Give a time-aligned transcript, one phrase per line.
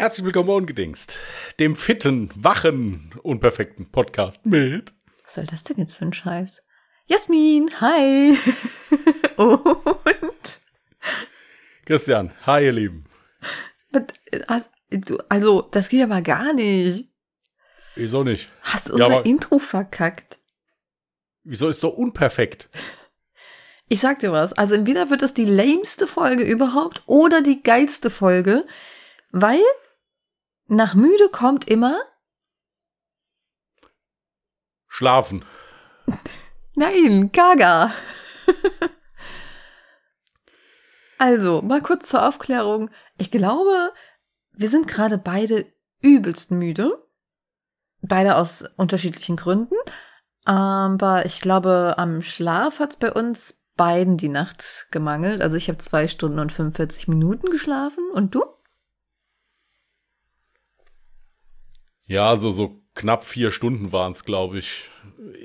[0.00, 1.18] Herzlich willkommen ungedingst,
[1.58, 4.94] dem fitten, wachen, unperfekten Podcast mit.
[5.24, 6.62] Was soll das denn jetzt für ein Scheiß?
[7.04, 8.34] Jasmin, hi.
[9.36, 10.60] Und?
[11.84, 13.04] Christian, hi ihr Lieben.
[15.28, 17.10] Also, das geht aber gar nicht.
[17.94, 18.50] Wieso nicht?
[18.62, 20.38] Hast du unser ja, Intro verkackt?
[21.44, 22.70] Wieso ist doch unperfekt?
[23.90, 24.54] Ich sag dir was.
[24.54, 28.64] Also entweder wird das die lameste Folge überhaupt oder die geilste Folge,
[29.30, 29.60] weil
[30.70, 31.98] nach müde kommt immer
[34.86, 35.44] Schlafen.
[36.74, 37.92] Nein, Gaga.
[41.18, 42.90] also, mal kurz zur Aufklärung.
[43.16, 43.92] Ich glaube,
[44.52, 45.66] wir sind gerade beide
[46.00, 47.06] übelst müde.
[48.02, 49.76] Beide aus unterschiedlichen Gründen.
[50.44, 55.40] Aber ich glaube, am Schlaf hat es bei uns beiden die Nacht gemangelt.
[55.40, 58.10] Also ich habe zwei Stunden und 45 Minuten geschlafen.
[58.12, 58.44] Und du?
[62.10, 64.82] Ja, also so knapp vier Stunden waren es, glaube ich.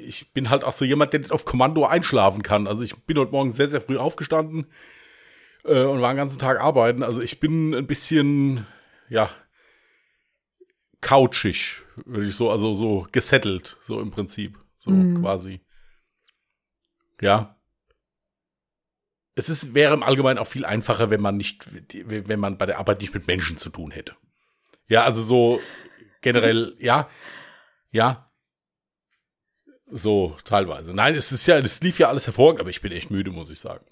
[0.08, 2.66] Ich bin halt auch so jemand, der nicht auf Kommando einschlafen kann.
[2.66, 4.66] Also ich bin heute Morgen sehr, sehr früh aufgestanden
[5.64, 7.04] äh, und war den ganzen Tag arbeiten.
[7.04, 8.66] Also ich bin ein bisschen,
[9.10, 9.30] ja,
[11.02, 14.58] couchig, würde ich so, also so gesettelt, so im Prinzip.
[14.80, 15.22] So mhm.
[15.22, 15.62] quasi.
[17.22, 17.60] Ja.
[19.36, 22.80] Es ist, wäre im Allgemeinen auch viel einfacher, wenn man nicht, wenn man bei der
[22.80, 24.16] Arbeit nicht mit Menschen zu tun hätte.
[24.88, 25.60] Ja, also so
[26.26, 27.08] generell, ja,
[27.92, 28.30] ja.
[29.92, 30.94] So, teilweise.
[30.94, 33.50] Nein, es ist ja, es lief ja alles hervorragend, aber ich bin echt müde, muss
[33.50, 33.86] ich sagen.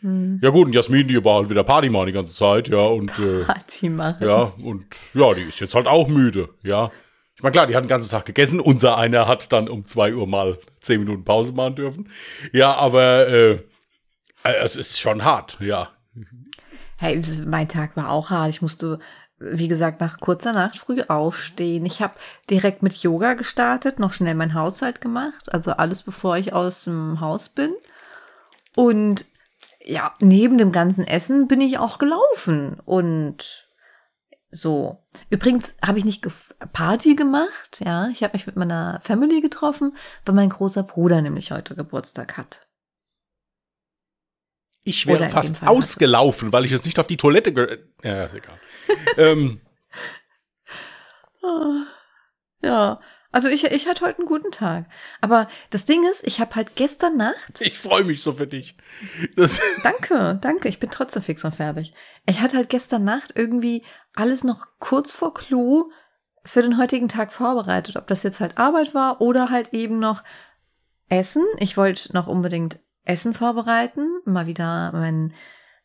[0.00, 0.38] Hm.
[0.40, 3.10] Ja gut, und Jasmin, die war halt wieder Party machen die ganze Zeit, ja, und
[3.18, 4.26] äh, Party machen.
[4.26, 6.90] Ja, und ja, die ist jetzt halt auch müde, ja.
[7.34, 8.60] Ich meine, klar, die hat den ganzen Tag gegessen.
[8.60, 12.08] Unser einer hat dann um zwei Uhr mal zehn Minuten Pause machen dürfen.
[12.52, 13.58] Ja, aber äh,
[14.44, 15.90] es ist schon hart, ja.
[17.00, 18.50] Hey, mein Tag war auch hart.
[18.50, 19.00] Ich musste
[19.50, 21.84] wie gesagt, nach kurzer Nacht früh aufstehen.
[21.86, 22.14] Ich habe
[22.48, 27.20] direkt mit Yoga gestartet, noch schnell mein Haushalt gemacht, also alles bevor ich aus dem
[27.20, 27.72] Haus bin.
[28.74, 29.24] Und
[29.84, 33.68] ja, neben dem ganzen Essen bin ich auch gelaufen und
[34.50, 35.02] so.
[35.30, 36.24] Übrigens habe ich nicht
[36.72, 38.08] Party gemacht, ja.
[38.08, 42.66] Ich habe mich mit meiner Family getroffen, weil mein großer Bruder nämlich heute Geburtstag hat.
[44.84, 48.58] Ich wäre fast ausgelaufen, weil ich es nicht auf die Toilette ge Ja, ist egal.
[49.16, 49.60] ähm.
[52.62, 53.00] Ja,
[53.32, 54.84] also ich, ich hatte heute einen guten Tag.
[55.22, 57.60] Aber das Ding ist, ich habe halt gestern Nacht.
[57.60, 58.76] Ich freue mich so für dich.
[59.36, 60.68] Das danke, danke.
[60.68, 61.94] Ich bin trotzdem fix und fertig.
[62.26, 63.84] Ich hatte halt gestern Nacht irgendwie
[64.14, 65.90] alles noch kurz vor Clou
[66.44, 67.96] für den heutigen Tag vorbereitet.
[67.96, 70.22] Ob das jetzt halt Arbeit war oder halt eben noch
[71.08, 71.44] Essen.
[71.58, 75.34] Ich wollte noch unbedingt Essen vorbereiten, mal wieder meinen,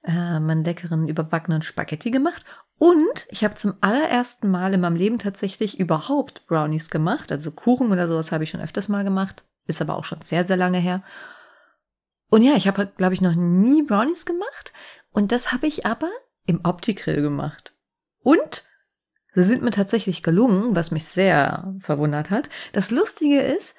[0.04, 2.44] äh, meinen leckeren überbackenen Spaghetti gemacht.
[2.78, 7.32] Und ich habe zum allerersten Mal in meinem Leben tatsächlich überhaupt Brownies gemacht.
[7.32, 9.44] Also Kuchen oder sowas habe ich schon öfters mal gemacht.
[9.66, 11.04] Ist aber auch schon sehr, sehr lange her.
[12.30, 14.74] Und ja, ich habe, glaube ich, noch nie Brownies gemacht.
[15.12, 16.10] Und das habe ich aber
[16.46, 17.74] im Opti-Grill gemacht.
[18.22, 18.66] Und
[19.34, 22.50] sie sind mir tatsächlich gelungen, was mich sehr verwundert hat.
[22.74, 23.76] Das Lustige ist,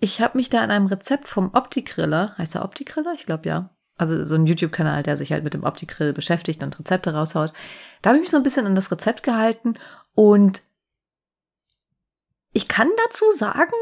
[0.00, 3.12] ich habe mich da an einem Rezept vom Optikriller, heißt er Optikriller?
[3.14, 3.70] Ich glaube ja.
[3.96, 7.52] Also so ein YouTube-Kanal, der sich halt mit dem Optikrill beschäftigt und Rezepte raushaut.
[8.00, 9.74] Da habe ich mich so ein bisschen an das Rezept gehalten
[10.14, 10.62] und
[12.52, 13.72] ich kann dazu sagen,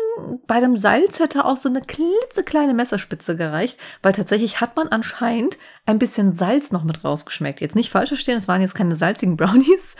[0.46, 5.56] bei dem Salz hätte auch so eine klitzekleine Messerspitze gereicht, weil tatsächlich hat man anscheinend
[5.86, 7.60] ein bisschen Salz noch mit rausgeschmeckt.
[7.60, 9.96] Jetzt nicht falsch verstehen, es waren jetzt keine salzigen Brownies,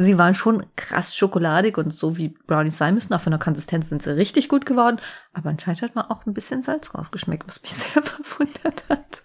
[0.00, 3.12] Sie waren schon krass schokoladig und so wie Brownies sein müssen.
[3.12, 4.98] Auch von der Konsistenz sind sie richtig gut geworden.
[5.34, 9.24] Aber anscheinend hat man auch ein bisschen Salz rausgeschmeckt, was mich sehr verwundert hat.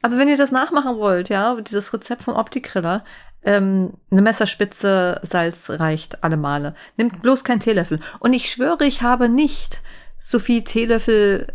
[0.00, 3.04] Also wenn ihr das nachmachen wollt, ja, dieses Rezept vom Optikriller,
[3.44, 6.74] ähm, eine Messerspitze Salz reicht alle Male.
[6.96, 8.00] Nimmt bloß keinen Teelöffel.
[8.18, 9.82] Und ich schwöre, ich habe nicht
[10.18, 11.46] so viel Teelöffel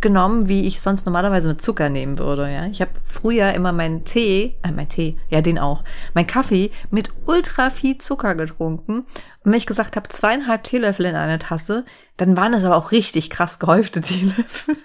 [0.00, 2.52] genommen, wie ich sonst normalerweise mit Zucker nehmen würde.
[2.52, 5.82] Ja, ich habe früher immer meinen Tee, äh, mein Tee, ja den auch,
[6.14, 9.00] mein Kaffee mit ultra viel Zucker getrunken.
[9.00, 9.06] Und
[9.44, 11.84] wenn ich gesagt habe zweieinhalb Teelöffel in eine Tasse,
[12.16, 14.76] dann waren es aber auch richtig krass gehäufte Teelöffel.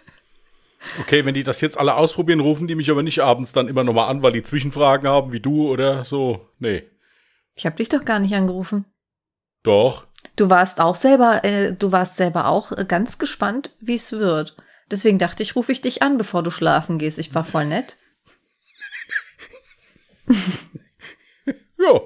[1.00, 3.84] Okay, wenn die das jetzt alle ausprobieren, rufen die mich aber nicht abends dann immer
[3.84, 6.50] nochmal an, weil die Zwischenfragen haben wie du oder so.
[6.60, 6.84] Nee.
[7.56, 8.86] Ich habe dich doch gar nicht angerufen.
[9.64, 10.08] Doch.
[10.36, 14.56] Du warst auch selber, äh, du warst selber auch ganz gespannt, wie es wird.
[14.92, 17.20] Deswegen dachte ich, rufe ich dich an, bevor du schlafen gehst.
[17.20, 17.98] Ich war voll nett.
[21.78, 22.02] ja.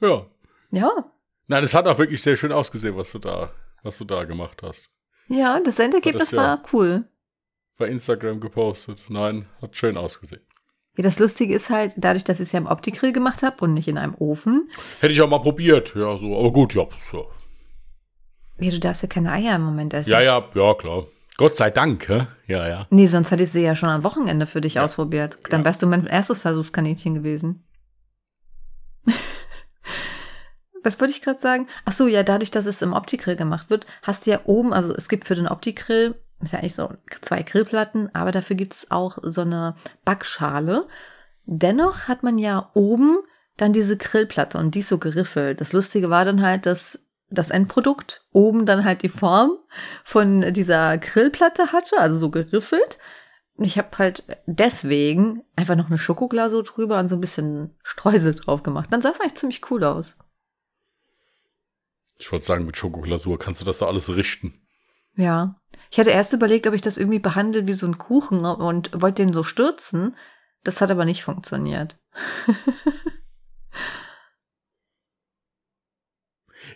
[0.00, 0.26] Ja.
[0.70, 1.12] Ja.
[1.46, 4.62] Nein, es hat auch wirklich sehr schön ausgesehen, was du da, was du da gemacht
[4.62, 4.88] hast.
[5.32, 7.04] Ja, das Endergebnis das ja war cool.
[7.78, 9.00] Bei Instagram gepostet.
[9.08, 10.42] Nein, hat schön ausgesehen.
[10.96, 13.72] Ja, das Lustige ist halt, dadurch, dass ich es ja im Optikgrill gemacht habe und
[13.74, 14.68] nicht in einem Ofen.
[15.00, 16.38] Hätte ich auch mal probiert, ja, so.
[16.38, 16.86] Aber gut, ja.
[17.12, 17.20] ja.
[18.58, 20.10] Ja, du darfst ja keine Eier im Moment essen.
[20.10, 21.06] Ja, ja, ja, klar.
[21.38, 22.26] Gott sei Dank, hä?
[22.46, 22.86] Ja, ja.
[22.90, 24.84] Nee, sonst hätte ich sie ja schon am Wochenende für dich Ja.
[24.84, 25.38] ausprobiert.
[25.48, 25.64] Dann Ja.
[25.64, 27.64] wärst du mein erstes Versuchskaninchen gewesen.
[30.82, 31.68] Was wollte ich gerade sagen?
[31.84, 34.94] Ach so, ja, dadurch, dass es im Optikgrill gemacht wird, hast du ja oben, also
[34.94, 39.18] es gibt für den Optikgrill, ist ja eigentlich so zwei Grillplatten, aber dafür gibt's auch
[39.22, 40.86] so eine Backschale.
[41.44, 43.18] Dennoch hat man ja oben
[43.56, 45.60] dann diese Grillplatte und die ist so geriffelt.
[45.60, 47.00] Das Lustige war dann halt, dass
[47.30, 49.58] das Endprodukt oben dann halt die Form
[50.04, 52.98] von dieser Grillplatte hatte, also so geriffelt.
[53.56, 58.34] Und ich habe halt deswegen einfach noch eine Schokoglasur drüber und so ein bisschen Streusel
[58.34, 58.88] drauf gemacht.
[58.90, 60.16] Dann sah es eigentlich ziemlich cool aus.
[62.22, 64.54] Ich wollte sagen, mit Schokoglasur kannst du das da alles richten.
[65.16, 65.56] Ja.
[65.90, 69.24] Ich hatte erst überlegt, ob ich das irgendwie behandle wie so einen Kuchen und wollte
[69.24, 70.14] den so stürzen.
[70.62, 71.96] Das hat aber nicht funktioniert.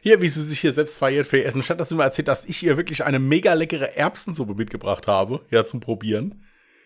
[0.03, 1.63] Hier, wie sie sich hier selbst feiert für ihr Essen.
[1.63, 5.47] Statt dass sie mir erzählt, dass ich ihr wirklich eine mega leckere Erbsensuppe mitgebracht habe,
[5.51, 6.45] ja, zum Probieren.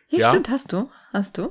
[0.09, 0.31] Ja, Ja.
[0.31, 0.91] stimmt, hast du.
[1.13, 1.51] Hast du?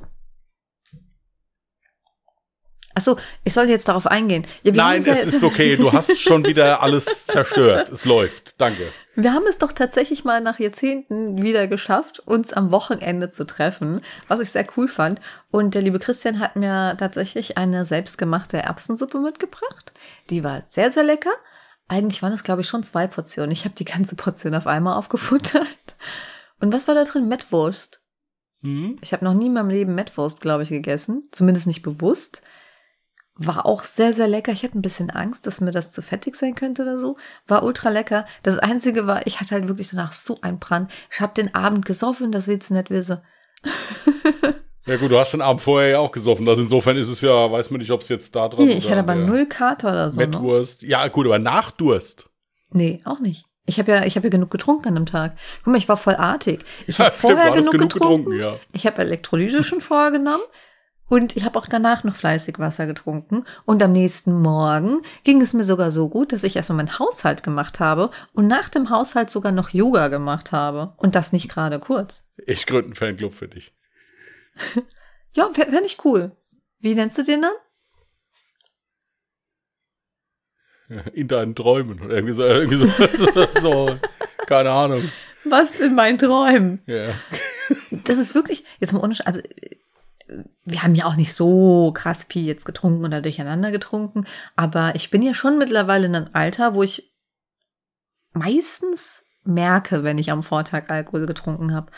[2.96, 4.46] Ach so, ich soll jetzt darauf eingehen.
[4.64, 5.76] Ja, Nein, ja- es ist okay.
[5.78, 7.90] Du hast schon wieder alles zerstört.
[7.90, 8.60] Es läuft.
[8.60, 8.88] Danke.
[9.16, 14.02] Wir haben es doch tatsächlich mal nach Jahrzehnten wieder geschafft, uns am Wochenende zu treffen,
[14.28, 15.22] was ich sehr cool fand.
[15.52, 19.92] Und der liebe Christian hat mir tatsächlich eine selbstgemachte Erbsensuppe mitgebracht.
[20.30, 21.32] Die war sehr, sehr lecker.
[21.88, 23.52] Eigentlich waren es, glaube ich, schon zwei Portionen.
[23.52, 25.68] Ich habe die ganze Portion auf einmal aufgefuttert.
[26.60, 27.28] Und was war da drin?
[27.28, 28.02] Mettwurst.
[28.62, 28.98] Hm?
[29.02, 31.30] Ich habe noch nie in meinem Leben Mettwurst, glaube ich, gegessen.
[31.32, 32.42] Zumindest nicht bewusst.
[33.42, 34.52] War auch sehr, sehr lecker.
[34.52, 37.16] Ich hatte ein bisschen Angst, dass mir das zu fettig sein könnte oder so.
[37.48, 38.26] War ultra lecker.
[38.44, 40.92] Das Einzige war, ich hatte halt wirklich danach so einen Brand.
[41.10, 43.20] Ich habe den Abend gesoffen, das willst du nicht wissen.
[44.86, 46.50] Ja gut, du hast den Abend vorher ja auch gesoffen.
[46.50, 48.90] Also insofern ist es ja, weiß man nicht, ob es jetzt da dran Nee, ich
[48.90, 50.20] hatte aber null Kater oder so.
[50.20, 50.26] Ne?
[50.26, 50.82] Mettwurst.
[50.82, 52.28] Ja gut, aber nach Durst.
[52.72, 53.46] Nee, auch nicht.
[53.68, 55.38] Ich habe ja, ich habe ja genug getrunken an dem Tag.
[55.64, 56.66] Guck mal, ich war voll artig.
[56.88, 58.32] Ich Ja, habe vorher genug, genug getrunken.
[58.32, 58.56] getrunken, ja.
[58.72, 60.42] Ich habe Elektrolyse schon vorher genommen.
[61.10, 63.44] Und ich habe auch danach noch fleißig Wasser getrunken.
[63.66, 67.44] Und am nächsten Morgen ging es mir sogar so gut, dass ich erstmal meinen Haushalt
[67.44, 70.94] gemacht habe und nach dem Haushalt sogar noch Yoga gemacht habe.
[70.98, 72.28] Und das nicht gerade kurz.
[72.46, 73.76] Ich gründe einen Fanclub für dich.
[75.36, 76.36] Ja, fände ich cool.
[76.80, 77.52] Wie nennst du den dann?
[81.14, 82.02] In deinen Träumen.
[82.02, 84.00] Oder irgendwie so, irgendwie so, so, so
[84.48, 85.08] keine Ahnung.
[85.44, 86.82] Was in meinen Träumen?
[86.88, 87.14] Ja.
[87.92, 89.40] Das ist wirklich, jetzt mal ohne, also
[90.66, 95.10] wir haben ja auch nicht so krass viel jetzt getrunken oder durcheinander getrunken, aber ich
[95.10, 97.14] bin ja schon mittlerweile in einem Alter, wo ich
[98.34, 101.92] meistens merke, wenn ich am Vortag Alkohol getrunken habe.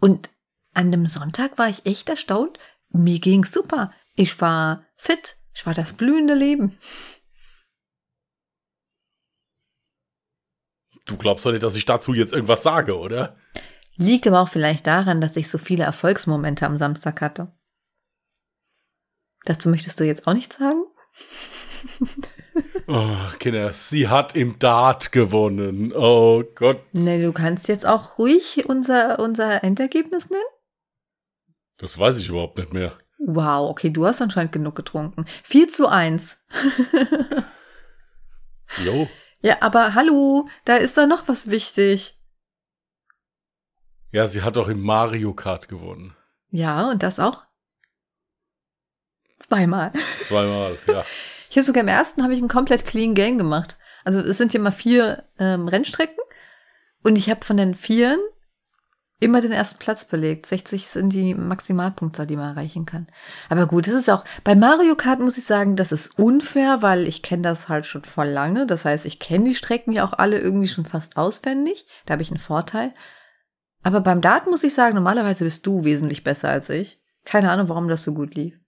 [0.00, 0.30] Und
[0.74, 2.58] an dem Sonntag war ich echt erstaunt.
[2.90, 3.92] Mir ging's super.
[4.14, 5.36] Ich war fit.
[5.54, 6.78] Ich war das blühende Leben.
[11.06, 13.36] Du glaubst doch nicht, dass ich dazu jetzt irgendwas sage, oder?
[13.94, 17.55] Liegt aber auch vielleicht daran, dass ich so viele Erfolgsmomente am Samstag hatte.
[19.46, 20.84] Dazu möchtest du jetzt auch nichts sagen?
[22.88, 25.92] Oh, Kinder, sie hat im Dart gewonnen.
[25.92, 26.80] Oh Gott.
[26.92, 30.42] Ne, du kannst jetzt auch ruhig unser, unser Endergebnis nennen?
[31.78, 32.92] Das weiß ich überhaupt nicht mehr.
[33.18, 35.26] Wow, okay, du hast anscheinend genug getrunken.
[35.42, 36.44] 4 zu 1.
[38.84, 39.08] Jo.
[39.40, 42.18] Ja, aber hallo, da ist da noch was wichtig.
[44.12, 46.16] Ja, sie hat doch im Mario Kart gewonnen.
[46.50, 47.45] Ja, und das auch?
[49.48, 49.92] Zweimal.
[50.22, 51.04] Zweimal, ja.
[51.48, 53.76] Ich habe sogar im ersten habe ich ein komplett clean Game gemacht.
[54.04, 56.22] Also es sind ja mal vier ähm, Rennstrecken
[57.02, 58.20] und ich habe von den vieren
[59.18, 60.46] immer den ersten Platz belegt.
[60.46, 63.06] 60 sind die Maximalpunktzahl, die man erreichen kann.
[63.48, 67.06] Aber gut, das ist auch bei Mario Kart muss ich sagen, das ist unfair, weil
[67.06, 68.66] ich kenne das halt schon voll lange.
[68.66, 71.86] Das heißt, ich kenne die Strecken ja auch alle irgendwie schon fast auswendig.
[72.04, 72.92] Da habe ich einen Vorteil.
[73.82, 77.00] Aber beim Dart muss ich sagen, normalerweise bist du wesentlich besser als ich.
[77.24, 78.58] Keine Ahnung, warum das so gut lief.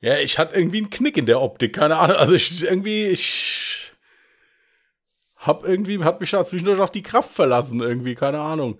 [0.00, 2.16] Ja, ich hatte irgendwie einen Knick in der Optik, keine Ahnung.
[2.16, 3.92] Also ich irgendwie, ich
[5.36, 8.78] hab irgendwie, hat mich da zwischendurch auch die Kraft verlassen, irgendwie, keine Ahnung.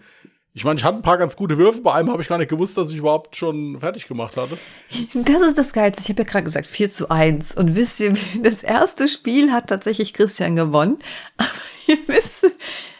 [0.57, 2.49] Ich meine, ich hatte ein paar ganz gute Würfe, bei einem habe ich gar nicht
[2.49, 4.57] gewusst, dass ich überhaupt schon fertig gemacht hatte.
[4.89, 6.01] Das ist das Geilste.
[6.03, 7.55] Ich habe ja gerade gesagt 4 zu 1.
[7.57, 10.99] Und wisst ihr, das erste Spiel hat tatsächlich Christian gewonnen.
[11.37, 11.49] Aber
[11.89, 12.45] ihr wisst,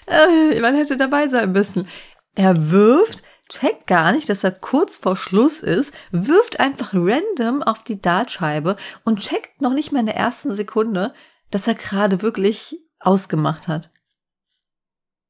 [0.07, 1.89] äh, man hätte dabei sein müssen.
[2.35, 7.83] Er wirft, checkt gar nicht, dass er kurz vor Schluss ist, wirft einfach random auf
[7.83, 11.15] die Dartscheibe und checkt noch nicht mal in der ersten Sekunde,
[11.51, 13.91] dass er gerade wirklich ausgemacht hat.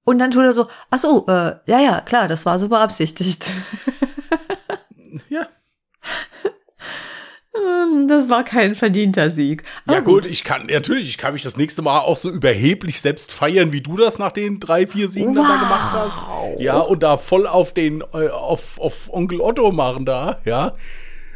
[0.04, 3.48] Und dann tut er so, ach so, äh, ja, ja, klar, das war so beabsichtigt.
[5.28, 5.46] Ja.
[7.56, 9.62] Ähm, Das war kein verdienter Sieg.
[9.86, 13.00] Ja Aber gut, ich kann, natürlich, ich kann mich das nächste Mal auch so überheblich
[13.00, 15.60] selbst feiern, wie du das nach den drei, vier Siegen dann da Wow.
[15.60, 16.60] gemacht hast.
[16.60, 20.74] Ja, und da voll auf den, äh, auf, auf Onkel Otto machen da, ja.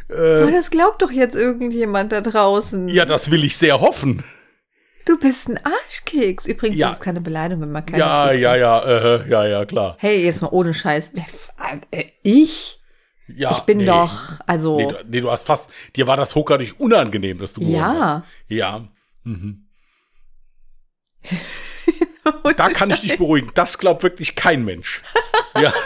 [0.09, 2.89] Aber das glaubt doch jetzt irgendjemand da draußen.
[2.89, 4.23] Ja, das will ich sehr hoffen.
[5.05, 6.45] Du bist ein Arschkeks.
[6.47, 6.89] Übrigens Ja.
[6.89, 8.79] ist es keine Beleidigung, wenn man keine Ja, Kekse- ja, ja,
[9.15, 9.95] äh, ja, ja, klar.
[9.99, 11.13] Hey, jetzt mal ohne Scheiß.
[11.91, 12.80] Äh, Ich?
[13.35, 13.85] Ja, ich bin nee.
[13.85, 14.77] doch, also.
[14.77, 18.23] Nee, du, nee, du hast fast, dir war das Hocker nicht unangenehm, dass du Ja.
[18.23, 18.31] hast.
[18.47, 18.87] Ja.
[19.23, 19.67] Mhm.
[22.55, 23.49] Da kann ich dich beruhigen.
[23.55, 25.01] Das glaubt wirklich kein Mensch.
[25.59, 25.73] Ja.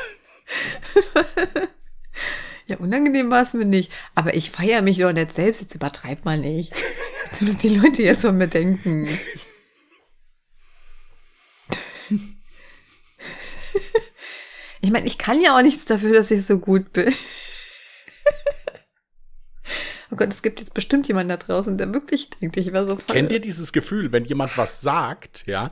[2.68, 3.92] Ja, unangenehm war es mir nicht.
[4.16, 5.62] Aber ich feiere mich doch nicht selbst.
[5.62, 6.74] Jetzt übertreib mal nicht.
[7.42, 9.08] Was die Leute jetzt von mir denken.
[14.86, 17.12] Ich meine, ich kann ja auch nichts dafür, dass ich so gut bin.
[20.12, 22.96] Oh Gott, es gibt jetzt bestimmt jemanden da draußen, der wirklich denkt, ich wäre so
[22.96, 23.16] voll.
[23.16, 25.72] Kennt ihr dieses Gefühl, wenn jemand was sagt, ja?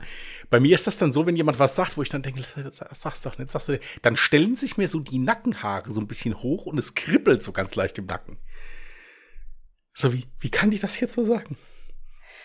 [0.50, 2.42] Bei mir ist das dann so, wenn jemand was sagt, wo ich dann denke,
[2.72, 6.08] sag's doch nicht, sag's doch nicht, dann stellen sich mir so die Nackenhaare so ein
[6.08, 8.38] bisschen hoch und es kribbelt so ganz leicht im Nacken.
[9.94, 11.56] So wie, wie kann die das jetzt so sagen?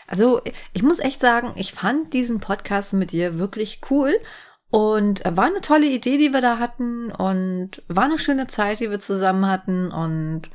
[0.06, 0.42] Also,
[0.74, 4.22] ich muss echt sagen, ich fand diesen Podcast mit dir wirklich cool
[4.70, 8.90] und war eine tolle Idee, die wir da hatten und war eine schöne Zeit, die
[8.90, 10.50] wir zusammen hatten und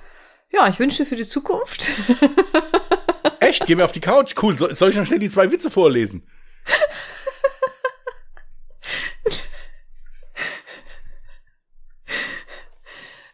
[0.52, 1.90] ja, ich wünsche dir für die Zukunft.
[3.40, 3.66] Echt?
[3.66, 4.34] Gehen wir auf die Couch?
[4.40, 4.56] Cool.
[4.56, 6.26] Soll, soll ich noch schnell die zwei Witze vorlesen?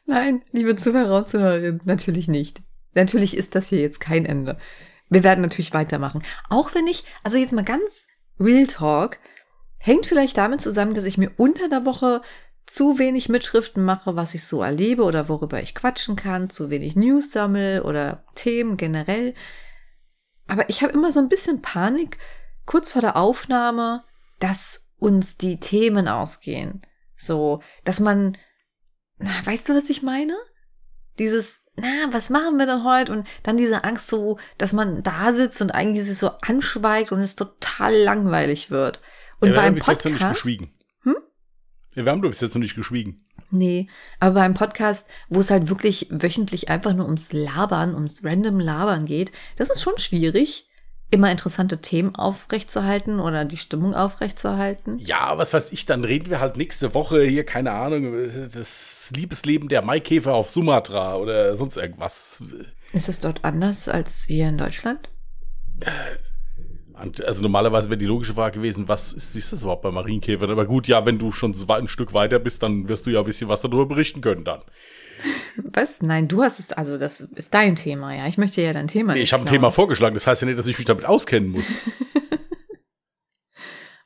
[0.06, 2.62] Nein, liebe Zuhörer und Zuhörerinnen, natürlich nicht.
[2.94, 4.58] Natürlich ist das hier jetzt kein Ende.
[5.08, 6.24] Wir werden natürlich weitermachen.
[6.48, 8.06] Auch wenn ich, also jetzt mal ganz
[8.40, 9.18] Real Talk,
[9.80, 12.22] hängt vielleicht damit zusammen, dass ich mir unter der Woche
[12.66, 16.94] zu wenig Mitschriften mache, was ich so erlebe oder worüber ich quatschen kann, zu wenig
[16.94, 19.34] News sammel oder Themen generell.
[20.46, 22.18] Aber ich habe immer so ein bisschen Panik
[22.66, 24.04] kurz vor der Aufnahme,
[24.38, 26.82] dass uns die Themen ausgehen.
[27.16, 28.36] So, dass man,
[29.18, 30.36] na, weißt du, was ich meine?
[31.18, 33.12] Dieses, na, was machen wir denn heute?
[33.12, 37.20] Und dann diese Angst so, dass man da sitzt und eigentlich sich so anschweigt und
[37.20, 39.00] es total langweilig wird.
[39.40, 40.74] Und ja, wir haben beim bis jetzt noch nicht Podcast, geschwiegen.
[41.02, 41.16] Hm?
[41.94, 43.26] Ja, wir haben bis jetzt noch nicht geschwiegen.
[43.50, 43.88] Nee,
[44.20, 49.06] aber beim Podcast, wo es halt wirklich wöchentlich einfach nur ums Labern, ums random Labern
[49.06, 50.68] geht, das ist schon schwierig,
[51.10, 54.98] immer interessante Themen aufrechtzuerhalten oder die Stimmung aufrechtzuerhalten.
[54.98, 59.68] Ja, was weiß ich, dann reden wir halt nächste Woche hier, keine Ahnung, das Liebesleben
[59.68, 62.42] der Maikäfer auf Sumatra oder sonst irgendwas.
[62.92, 65.08] Ist es dort anders als hier in Deutschland?
[65.84, 66.29] Und
[67.24, 70.50] Also normalerweise wäre die logische Frage gewesen, was ist, wie ist das überhaupt bei Marienkäfern?
[70.50, 73.20] Aber gut, ja, wenn du schon so ein Stück weiter bist, dann wirst du ja
[73.20, 74.60] ein bisschen was darüber berichten können dann.
[75.64, 76.02] Was?
[76.02, 78.26] Nein, du hast es, also das ist dein Thema, ja.
[78.26, 79.46] Ich möchte ja dein Thema Nee, ich habe ein.
[79.46, 81.74] Thema vorgeschlagen, das heißt ja nicht, dass ich mich damit auskennen muss.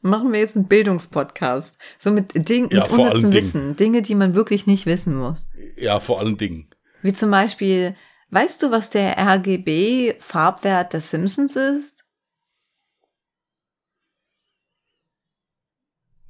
[0.03, 1.79] Machen wir jetzt einen Bildungspodcast.
[1.99, 3.33] So mit Dingen, Ja, mit Dingen.
[3.33, 3.77] Wissen.
[3.77, 5.47] Dinge, die man wirklich nicht wissen muss.
[5.79, 6.69] ja, vor allen Dingen.
[7.03, 7.97] Wie zum Beispiel,
[8.31, 11.94] weißt du, was der RGB-Farbwert der Simpsons ist?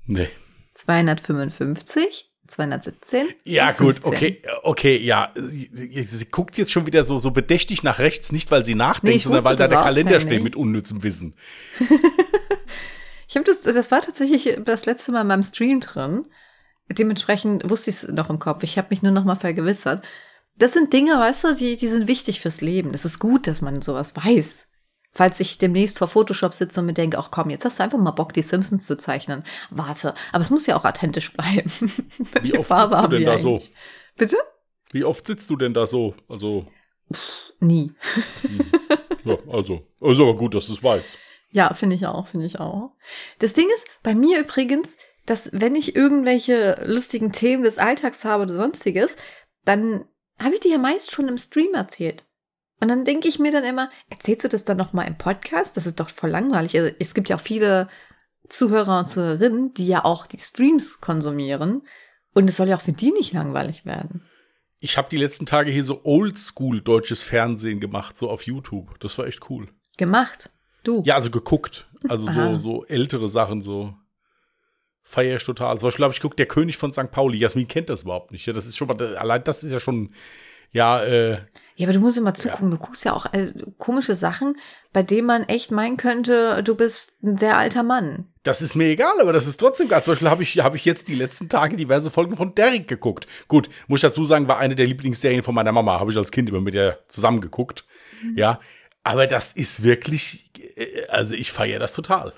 [0.07, 0.29] Nee.
[0.75, 2.31] 255?
[2.47, 3.29] 217?
[3.45, 4.05] Ja, gut, 15.
[4.05, 5.33] okay, okay, ja.
[5.35, 5.71] Sie,
[6.11, 9.23] sie guckt jetzt schon wieder so, so bedächtig nach rechts, nicht weil sie nachdenkt, Nee,
[9.23, 11.35] sondern weil da der Kalender steht mit unnützem Wissen.
[13.35, 16.29] Ich habe das, das war tatsächlich das letzte Mal in meinem Stream drin.
[16.89, 18.63] Dementsprechend wusste ich es noch im Kopf.
[18.63, 20.07] Ich habe mich nur noch mal vergewissert.
[20.57, 22.95] Das sind Dinge, weißt du, die, die sind wichtig fürs Leben.
[22.95, 24.69] Es ist gut, dass man sowas weiß.
[25.15, 27.99] Falls ich demnächst vor Photoshop sitze und mir denke, ach komm, jetzt hast du einfach
[27.99, 29.45] mal Bock, die Simpsons zu zeichnen.
[29.71, 31.71] Warte, aber es muss ja auch authentisch bleiben.
[32.43, 33.53] Wie oft Farbe sitzt du denn da so?
[33.55, 33.73] eigentlich?
[34.17, 34.37] Bitte?
[34.91, 36.15] Wie oft sitzt du denn da so?
[36.29, 36.67] Also,
[37.61, 37.93] Nie.
[39.25, 41.17] ja, also, ist aber gut, dass du es weißt.
[41.51, 42.91] Ja, finde ich auch, finde ich auch.
[43.39, 48.43] Das Ding ist, bei mir übrigens, dass wenn ich irgendwelche lustigen Themen des Alltags habe
[48.43, 49.15] oder sonstiges,
[49.65, 50.05] dann
[50.43, 52.25] habe ich die ja meist schon im Stream erzählt.
[52.85, 55.75] Und dann denke ich mir dann immer, erzählst du das dann noch mal im Podcast?
[55.79, 56.79] Das ist doch voll langweilig.
[56.79, 57.89] Also, es gibt ja auch viele
[58.51, 61.89] Zuhörer und Zuhörerinnen, die ja auch die Streams konsumieren.
[62.35, 64.27] Und es soll ja auch für die nicht langweilig werden.
[64.81, 69.01] Ich habe die letzten Tage hier so oldschool deutsches Fernsehen gemacht, so auf YouTube.
[69.01, 69.69] Das war echt cool.
[69.97, 70.51] Gemacht.
[70.83, 71.03] Du.
[71.07, 71.89] Ja, also geguckt.
[72.07, 73.95] Also so, so ältere Sachen, so
[75.03, 75.79] feier ich total.
[75.79, 77.11] Zum Beispiel habe ich geguckt, der König von St.
[77.11, 77.39] Pauli.
[77.39, 78.45] Jasmin kennt das überhaupt nicht.
[78.45, 80.13] Ja, das ist schon mal, allein das ist ja schon,
[80.71, 81.39] ja, äh,
[81.77, 82.71] Ja, aber du musst immer zugucken.
[82.71, 82.77] Ja.
[82.77, 84.57] Du guckst ja auch äh, komische Sachen,
[84.93, 88.33] bei denen man echt meinen könnte, du bist ein sehr alter Mann.
[88.45, 90.03] Das ist mir egal, aber das ist trotzdem geil.
[90.03, 93.27] Zum Beispiel habe ich, hab ich jetzt die letzten Tage diverse Folgen von Derek geguckt.
[93.49, 95.99] Gut, muss ich dazu sagen, war eine der Lieblingsserien von meiner Mama.
[95.99, 97.85] Habe ich als Kind immer mit ihr zusammen geguckt.
[98.23, 98.39] Mhm.
[98.39, 98.61] Ja,
[99.03, 102.35] aber das ist wirklich, äh, also ich feiere das total.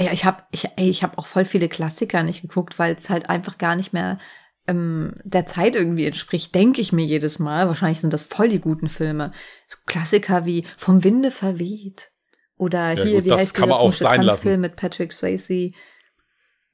[0.00, 3.28] Ja, ich habe ich, ich hab auch voll viele Klassiker nicht geguckt, weil es halt
[3.28, 4.18] einfach gar nicht mehr
[4.66, 7.68] ähm, der Zeit irgendwie entspricht, denke ich mir jedes Mal.
[7.68, 9.32] Wahrscheinlich sind das voll die guten Filme.
[9.66, 12.10] So Klassiker wie Vom Winde verweht.
[12.56, 14.60] Oder ja, hier, gut, wie heißt kann man auch sein lassen.
[14.60, 15.72] mit Patrick Swayze?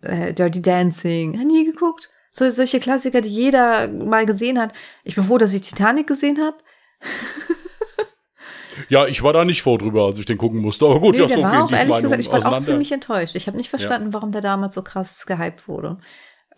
[0.02, 1.30] Äh, Dirty Dancing.
[1.46, 2.10] Nie geguckt.
[2.30, 4.72] So, solche Klassiker, die jeder mal gesehen hat.
[5.02, 6.58] Ich bin froh, dass ich Titanic gesehen habe.
[8.88, 10.86] Ja, ich war da nicht vor drüber, als ich den gucken musste.
[10.86, 13.34] Aber gut, nee, ja, so war auch, ehrlich gesagt, ich war auch ziemlich enttäuscht.
[13.34, 14.14] Ich habe nicht verstanden, ja.
[14.14, 15.98] warum der damals so krass gehypt wurde.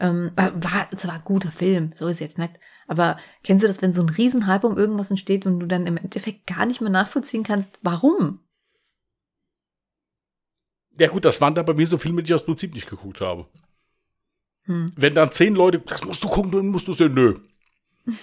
[0.01, 2.53] Ähm, war zwar ein guter Film, so ist jetzt nicht.
[2.89, 5.97] Aber kennst du das, wenn so ein Riesenhype um irgendwas entsteht und du dann im
[5.97, 8.41] Endeffekt gar nicht mehr nachvollziehen kannst, warum?
[10.99, 13.21] Ja gut, das waren da bei mir so Filme, die ich aus Prinzip nicht geguckt
[13.21, 13.47] habe.
[14.65, 14.93] Hm.
[14.97, 17.39] Wenn dann zehn Leute, das musst du gucken, dann musst du sehen, nö.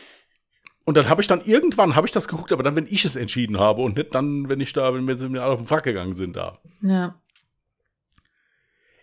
[0.88, 3.18] Und dann habe ich dann irgendwann habe ich das geguckt, aber dann, wenn ich es
[3.18, 6.14] entschieden habe und nicht dann, wenn ich da, wenn wir alle auf den Frack gegangen
[6.14, 6.60] sind da.
[6.82, 7.22] Ja.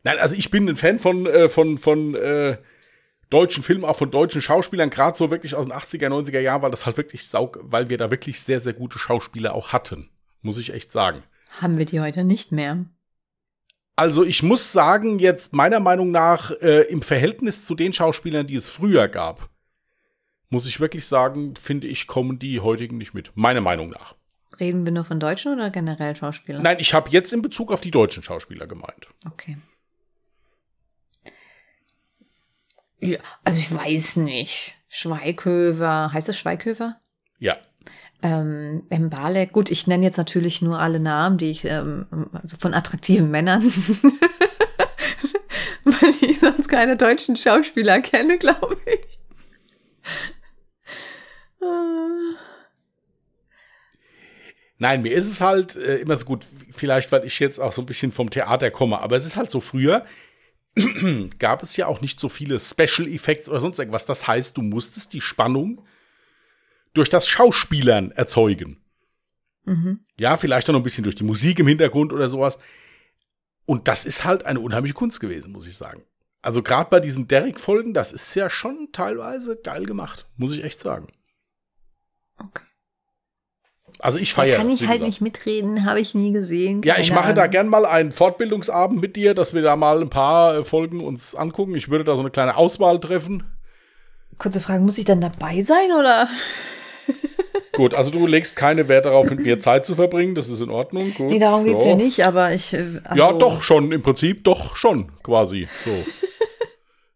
[0.04, 2.58] Nein, also ich bin ein Fan von, äh, von, von äh,
[3.30, 6.70] deutschen Filmen, auch von deutschen Schauspielern, gerade so wirklich aus den 80er, 90er Jahren, weil
[6.70, 10.10] das halt wirklich saug, weil wir da wirklich sehr, sehr gute Schauspieler auch hatten.
[10.42, 11.22] Muss ich echt sagen.
[11.60, 12.84] Haben wir die heute nicht mehr?
[13.96, 18.56] Also ich muss sagen, jetzt meiner Meinung nach äh, im Verhältnis zu den Schauspielern, die
[18.56, 19.48] es früher gab,
[20.50, 23.32] muss ich wirklich sagen, finde ich, kommen die heutigen nicht mit.
[23.34, 24.14] Meiner Meinung nach.
[24.60, 26.62] Reden wir nur von deutschen oder generell Schauspielern?
[26.62, 29.08] Nein, ich habe jetzt in Bezug auf die deutschen Schauspieler gemeint.
[29.26, 29.56] Okay.
[33.04, 34.74] Ja, also ich weiß nicht.
[34.88, 37.00] Schweighöfer, heißt das Schweighöfer?
[37.38, 37.56] Ja.
[38.22, 42.72] Ähm, Mbalek, gut, ich nenne jetzt natürlich nur alle Namen, die ich, ähm, also von
[42.72, 43.62] attraktiven Männern.
[45.84, 49.18] Weil ich sonst keine deutschen Schauspieler kenne, glaube ich.
[54.78, 57.82] Nein, mir ist es halt äh, immer so gut, vielleicht weil ich jetzt auch so
[57.82, 60.04] ein bisschen vom Theater komme, aber es ist halt so früher,
[61.38, 64.06] gab es ja auch nicht so viele Special Effects oder sonst irgendwas.
[64.06, 65.84] Das heißt, du musstest die Spannung
[66.94, 68.82] durch das Schauspielern erzeugen.
[69.64, 70.04] Mhm.
[70.18, 72.58] Ja, vielleicht auch noch ein bisschen durch die Musik im Hintergrund oder sowas.
[73.66, 76.02] Und das ist halt eine unheimliche Kunst gewesen, muss ich sagen.
[76.42, 80.80] Also gerade bei diesen Derek-Folgen, das ist ja schon teilweise geil gemacht, muss ich echt
[80.80, 81.08] sagen.
[82.36, 82.64] Okay.
[84.04, 84.58] Also ich feiere.
[84.58, 85.08] Kann ich halt gesagt.
[85.08, 86.82] nicht mitreden, habe ich nie gesehen.
[86.84, 87.36] Ja, ich mache Ahnung.
[87.36, 91.00] da gern mal einen Fortbildungsabend mit dir, dass wir da mal ein paar äh, Folgen
[91.00, 91.74] uns angucken.
[91.74, 93.44] Ich würde da so eine kleine Auswahl treffen.
[94.36, 96.28] Kurze Frage, muss ich dann dabei sein oder?
[97.72, 100.68] Gut, also du legst keine Wert darauf, mit mir Zeit zu verbringen, das ist in
[100.68, 101.14] Ordnung.
[101.14, 102.74] Gut, nee, darum geht es ja nicht, aber ich.
[102.74, 105.66] Äh, also ja, doch schon, im Prinzip doch schon, quasi.
[105.86, 105.90] So.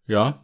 [0.07, 0.43] ja.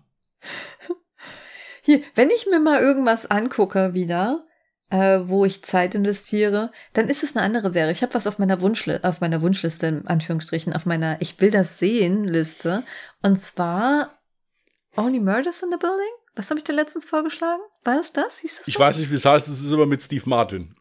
[1.80, 4.44] Hier, wenn ich mir mal irgendwas angucke wieder,
[4.90, 7.92] äh, wo ich Zeit investiere, dann ist es eine andere Serie.
[7.92, 11.51] Ich habe was auf meiner Wunschliste, auf meiner Wunschliste, in Anführungsstrichen, auf meiner Ich will
[11.51, 12.85] das sehen Liste.
[13.23, 14.18] Und zwar
[14.97, 16.12] Only Murders in the Building?
[16.37, 17.62] Was habe ich dir letztens vorgeschlagen?
[17.85, 18.38] War das das?
[18.38, 18.81] Hieß das ich so?
[18.81, 20.75] weiß nicht, wie es heißt, es ist aber mit Steve Martin.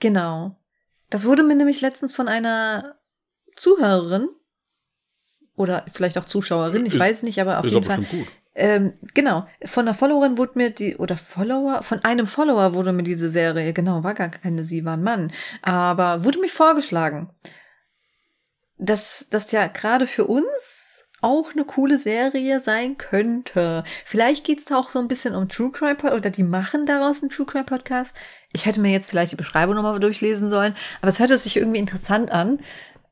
[0.00, 0.56] Genau.
[1.10, 2.98] Das wurde mir nämlich letztens von einer
[3.56, 4.28] Zuhörerin
[5.56, 8.04] oder vielleicht auch Zuschauerin, ich ist, weiß nicht, aber auf jeden Fall.
[8.60, 13.04] Ähm, genau, von einer Followerin wurde mir die, oder Follower, von einem Follower wurde mir
[13.04, 17.30] diese Serie, genau, war gar keine sie, war ein Mann, aber wurde mir vorgeschlagen,
[18.76, 23.84] dass das ja gerade für uns auch eine coole Serie sein könnte.
[24.04, 27.22] Vielleicht geht's da auch so ein bisschen um True Crime Podcast oder die machen daraus
[27.22, 28.16] einen True Crime Podcast.
[28.52, 31.78] Ich hätte mir jetzt vielleicht die Beschreibung nochmal durchlesen sollen, aber es hörte sich irgendwie
[31.78, 32.58] interessant an.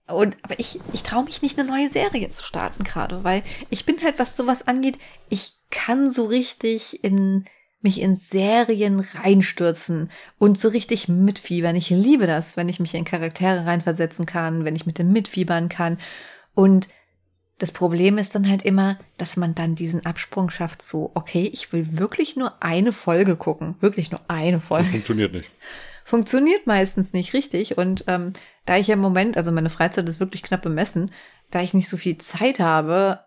[0.09, 3.85] Und, aber ich, ich traue mich nicht, eine neue Serie zu starten gerade, weil ich
[3.87, 7.47] bin halt, was sowas angeht, ich kann so richtig in
[7.81, 11.77] mich in Serien reinstürzen und so richtig mitfiebern.
[11.77, 15.69] Ich liebe das, wenn ich mich in Charaktere reinversetzen kann, wenn ich mit dem mitfiebern
[15.69, 15.99] kann.
[16.55, 16.89] Und
[17.59, 21.73] das Problem ist dann halt immer, dass man dann diesen Absprung schafft, so, okay, ich
[21.73, 23.77] will wirklich nur eine Folge gucken.
[23.81, 24.85] Wirklich nur eine Folge.
[24.85, 25.51] Das funktioniert nicht.
[26.07, 27.79] Funktioniert meistens nicht richtig.
[27.79, 28.33] Und ähm,
[28.65, 31.11] da ich ja im Moment, also meine Freizeit ist wirklich knapp bemessen,
[31.51, 33.25] da ich nicht so viel Zeit habe,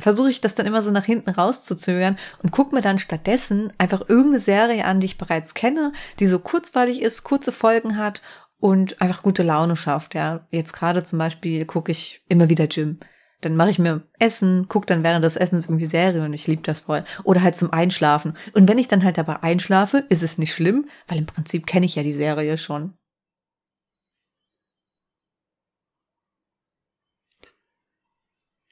[0.00, 4.00] versuche ich das dann immer so nach hinten rauszuzögern und gucke mir dann stattdessen einfach
[4.08, 8.20] irgendeine Serie an, die ich bereits kenne, die so kurzweilig ist, kurze Folgen hat
[8.58, 10.16] und einfach gute Laune schafft.
[10.16, 12.98] Ja, jetzt gerade zum Beispiel gucke ich immer wieder Jim.
[13.40, 16.62] Dann mache ich mir Essen, guck dann während des Essens irgendwie Serie und ich liebe
[16.62, 17.04] das voll.
[17.22, 18.36] Oder halt zum Einschlafen.
[18.52, 21.86] Und wenn ich dann halt dabei einschlafe, ist es nicht schlimm, weil im Prinzip kenne
[21.86, 22.94] ich ja die Serie schon.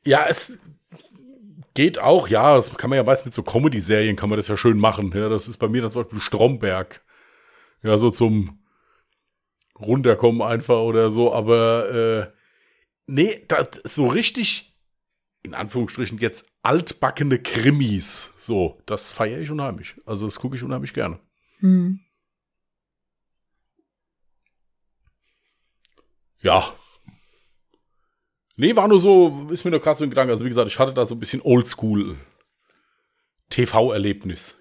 [0.04, 0.58] Ja, es
[1.74, 4.56] geht auch, ja, das kann man ja meist mit so Comedy-Serien kann man das ja
[4.56, 5.12] schön machen.
[5.14, 7.04] Ja, das ist bei mir dann zum Beispiel Stromberg.
[7.82, 8.58] Ja, so zum
[9.78, 11.90] runterkommen einfach oder so, aber
[12.32, 12.35] äh,
[13.06, 14.76] nee, das, so richtig,
[15.42, 19.94] in Anführungsstrichen jetzt altbackene Krimis, so, das feiere ich unheimlich.
[20.04, 21.18] Also das gucke ich unheimlich gerne.
[21.60, 22.00] Hm.
[26.42, 26.74] Ja,
[28.58, 30.32] Nee, war nur so, ist mir nur gerade so ein Gedanke.
[30.32, 32.16] Also, wie gesagt, ich hatte da so ein bisschen Oldschool
[33.50, 34.56] TV-Erlebnis.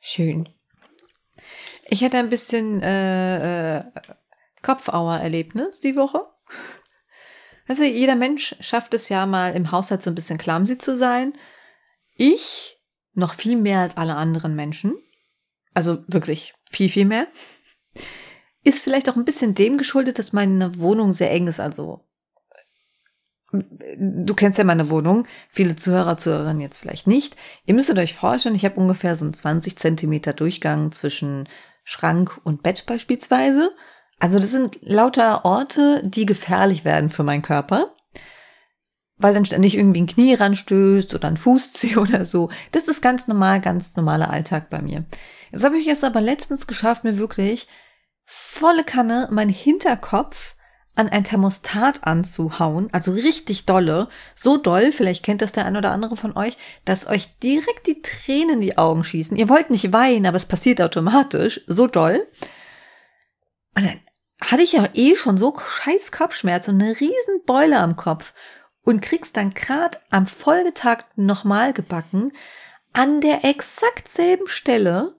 [0.00, 0.48] Schön.
[1.88, 3.84] Ich hatte ein bisschen äh, äh,
[4.62, 6.20] Kopfauer-Erlebnis die Woche.
[7.68, 11.32] Also jeder Mensch schafft es ja mal im Haushalt so ein bisschen clumsy zu sein.
[12.14, 12.78] Ich
[13.14, 14.94] noch viel mehr als alle anderen Menschen.
[15.74, 17.26] Also wirklich viel, viel mehr.
[18.62, 21.60] Ist vielleicht auch ein bisschen dem geschuldet, dass meine Wohnung sehr eng ist.
[21.60, 22.06] Also
[23.52, 27.36] du kennst ja meine Wohnung, viele Zuhörer, Zuhörerinnen jetzt vielleicht nicht.
[27.64, 31.48] Ihr müsstet euch vorstellen, ich habe ungefähr so einen 20 Zentimeter Durchgang zwischen
[31.84, 33.74] Schrank und Bett beispielsweise.
[34.18, 37.94] Also das sind lauter Orte, die gefährlich werden für meinen Körper.
[39.18, 42.50] Weil dann ständig irgendwie ein Knie ranstößt oder ein Fuß zieht oder so.
[42.72, 45.04] Das ist ganz normal, ganz normaler Alltag bei mir.
[45.52, 47.68] Jetzt habe ich es aber letztens geschafft, mir wirklich
[48.24, 50.56] volle Kanne mein Hinterkopf
[50.96, 55.90] an ein Thermostat anzuhauen, also richtig dolle, so doll, vielleicht kennt das der ein oder
[55.90, 59.36] andere von euch, dass euch direkt die Tränen in die Augen schießen.
[59.36, 62.26] Ihr wollt nicht weinen, aber es passiert automatisch, so doll.
[63.74, 64.00] Und dann
[64.40, 68.34] hatte ich ja eh schon so scheiß Kopfschmerzen und eine riesen Beule am Kopf
[68.82, 72.32] und kriegst dann grad am Folgetag nochmal gebacken,
[72.92, 75.16] an der exakt selben Stelle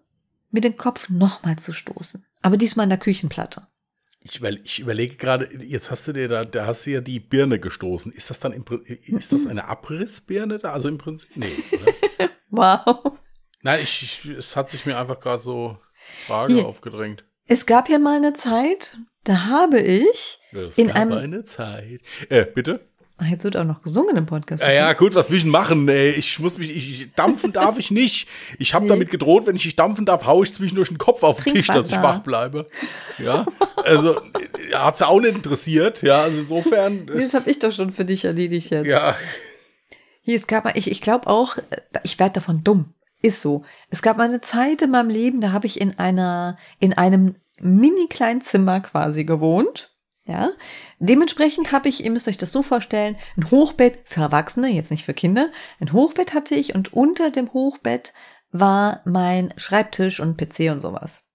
[0.51, 2.25] mit dem Kopf nochmal zu stoßen.
[2.41, 3.67] Aber diesmal in der Küchenplatte.
[4.21, 7.19] Ich, über, ich überlege gerade, jetzt hast du dir da, da hast du ja die
[7.19, 8.12] Birne gestoßen.
[8.12, 10.73] Ist das dann im ist das eine Abrissbirne da?
[10.73, 11.51] Also im Prinzip, nee,
[12.49, 13.19] wow.
[13.62, 15.77] Nein, ich, ich, es hat sich mir einfach gerade so
[16.25, 16.65] Frage ja.
[16.65, 17.25] aufgedrängt.
[17.49, 22.01] Es gab ja mal eine Zeit, da habe ich es in gab einem eine Zeit.
[22.29, 22.81] Äh, bitte?
[23.27, 24.62] Jetzt wird auch noch gesungen im Podcast.
[24.62, 25.88] Ja, ja, gut, was will ich denn machen?
[25.88, 28.27] Ey, ich muss mich, ich, dampfen darf ich nicht.
[28.60, 28.89] Ich habe nee.
[28.89, 31.67] damit gedroht, wenn ich nicht dampfen darf, haue ich zwischendurch den Kopf auf den Tisch,
[31.67, 32.69] dass ich wach bleibe.
[33.17, 33.45] Ja,
[33.83, 34.21] also
[34.73, 36.03] hat's auch nicht interessiert.
[36.03, 37.07] Ja, also insofern.
[37.17, 38.86] Das habe ich doch schon für dich erledigt jetzt.
[38.86, 39.15] Ja.
[40.21, 41.57] Hier, es gab mal, ich, ich glaube auch,
[42.03, 42.93] ich werde davon dumm.
[43.21, 43.63] Ist so.
[43.89, 47.36] Es gab mal eine Zeit in meinem Leben, da habe ich in einer, in einem
[47.60, 49.93] mini kleinen Zimmer quasi gewohnt.
[50.25, 50.49] Ja,
[50.99, 55.06] dementsprechend habe ich, ihr müsst euch das so vorstellen, ein Hochbett für Erwachsene, jetzt nicht
[55.06, 55.49] für Kinder.
[55.80, 58.13] Ein Hochbett hatte ich und unter dem Hochbett
[58.51, 61.26] war mein Schreibtisch und PC und sowas.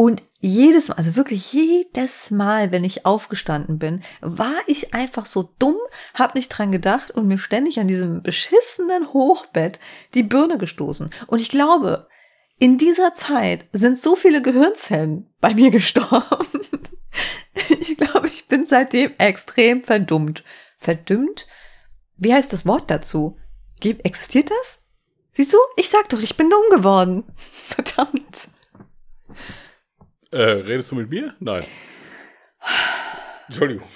[0.00, 5.52] Und jedes Mal, also wirklich jedes Mal, wenn ich aufgestanden bin, war ich einfach so
[5.58, 5.76] dumm,
[6.14, 9.78] hab nicht dran gedacht und mir ständig an diesem beschissenen Hochbett
[10.14, 11.10] die Birne gestoßen.
[11.26, 12.08] Und ich glaube,
[12.58, 16.46] in dieser Zeit sind so viele Gehirnzellen bei mir gestorben.
[17.78, 20.44] Ich glaube, ich bin seitdem extrem verdummt.
[20.78, 21.46] Verdummt?
[22.16, 23.36] Wie heißt das Wort dazu?
[23.82, 24.82] Existiert das?
[25.34, 25.58] Siehst du?
[25.76, 27.24] Ich sag doch, ich bin dumm geworden.
[27.66, 28.48] Verdammt.
[30.30, 31.34] Äh, redest du mit mir?
[31.40, 31.64] Nein.
[33.48, 33.88] Entschuldigung.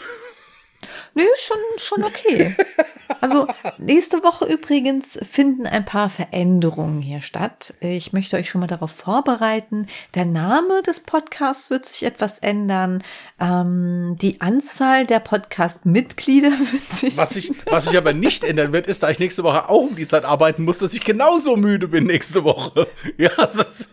[1.15, 2.57] Nö, schon, schon okay.
[3.21, 3.47] Also
[3.79, 7.75] nächste Woche übrigens finden ein paar Veränderungen hier statt.
[7.81, 9.87] Ich möchte euch schon mal darauf vorbereiten.
[10.15, 13.05] Der Name des Podcasts wird sich etwas ändern.
[13.41, 17.17] Ähm, die Anzahl der Podcast-Mitglieder wird sich.
[17.17, 19.97] Was sich, was sich aber nicht ändern wird, ist, da ich nächste Woche auch um
[19.97, 22.89] die Zeit arbeiten muss, dass ich genauso müde bin nächste Woche.
[23.17, 23.89] Ja, das,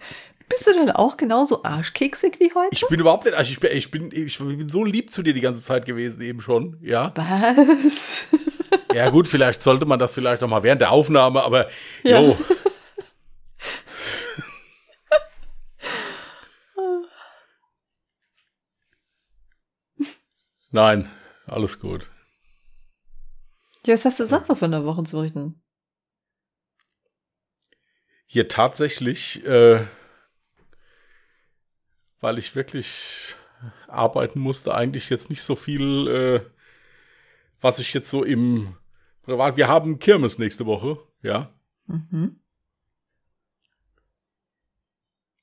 [0.51, 2.69] bist du dann auch genauso arschkeksig wie heute?
[2.71, 3.51] Ich bin überhaupt nicht arsch.
[3.51, 6.41] Ich bin, ich bin, ich bin so lieb zu dir die ganze Zeit gewesen eben
[6.41, 7.11] schon, ja.
[7.15, 8.27] Was?
[8.93, 11.69] Ja gut, vielleicht sollte man das vielleicht noch mal während der Aufnahme, aber
[12.03, 12.21] ja.
[12.21, 12.37] jo.
[20.71, 21.09] Nein,
[21.47, 22.09] alles gut.
[23.85, 25.61] Ja, was hast du sonst noch für eine Woche zu berichten?
[28.25, 29.85] Hier tatsächlich äh,
[32.21, 33.36] weil ich wirklich
[33.88, 36.41] arbeiten musste, eigentlich jetzt nicht so viel, äh,
[37.60, 38.77] was ich jetzt so im
[39.23, 39.57] Privat.
[39.57, 41.51] Wir haben Kirmes nächste Woche, ja.
[41.88, 42.38] Mhm.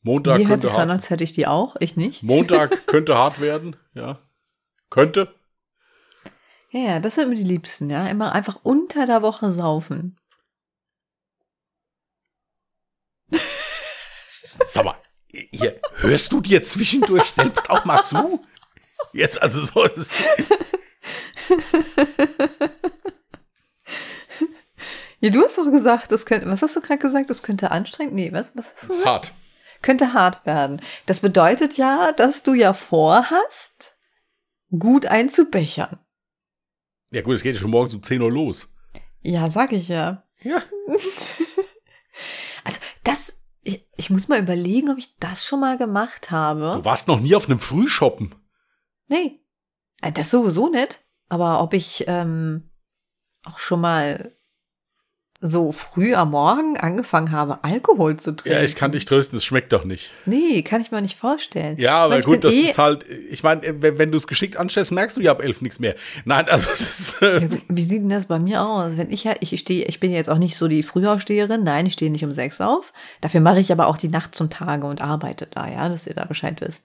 [0.03, 2.23] Montag die hört sich an, als hätte ich die auch, ich nicht.
[2.23, 4.21] Montag könnte hart werden, ja.
[4.89, 5.35] Könnte.
[6.71, 8.07] Ja, ja, das sind mir die Liebsten, ja.
[8.09, 10.17] Immer einfach unter der Woche saufen.
[14.69, 14.97] Sag mal,
[15.31, 18.45] hier, hörst du dir zwischendurch selbst auch mal zu?
[19.13, 19.87] Jetzt, also so.
[19.87, 20.15] Das
[25.21, 27.31] ja, du hast doch gesagt, das könnte, was hast du gerade gesagt?
[27.31, 28.15] Das könnte anstrengend?
[28.15, 29.33] Nee, was, was hast du hart.
[29.83, 30.83] Könnte hart werden.
[31.07, 33.97] Das bedeutet ja, dass du ja vorhast,
[34.77, 35.99] gut einzubechern.
[37.11, 38.69] Ja gut, es geht ja schon morgens um 10 Uhr los.
[39.23, 40.25] Ja, sag ich ja.
[40.43, 40.63] Ja.
[42.65, 43.33] Also, das,
[43.99, 46.79] ich, muss mal überlegen, ob ich das schon mal gemacht habe.
[46.79, 48.35] Du warst noch nie auf einem Frühshoppen.
[49.09, 49.41] Nee.
[50.01, 51.05] Äh, Das sowieso nicht.
[51.29, 52.71] Aber ob ich ähm,
[53.45, 54.38] auch schon mal
[55.41, 58.59] so früh am Morgen angefangen habe, Alkohol zu trinken.
[58.59, 60.11] Ja, ich kann dich trösten, es schmeckt doch nicht.
[60.27, 61.77] Nee, kann ich mir nicht vorstellen.
[61.79, 64.57] Ja, aber Ich gut, das eh- ist halt, ich meine, wenn, wenn du es geschickt
[64.57, 65.95] anstellst, merkst du ja ab elf nichts mehr.
[66.25, 68.97] Nein, also das ist, äh, Ja, wie- Wie sieht denn das bei mir aus?
[68.97, 71.93] Wenn ich halt, ich stehe, ich bin jetzt auch nicht so die Frühaufsteherin, nein, ich
[71.93, 72.93] stehe nicht um sechs auf.
[73.21, 76.15] Dafür mache ich aber auch die Nacht zum Tage und arbeite da, ja, dass ihr
[76.15, 76.83] da Bescheid wisst.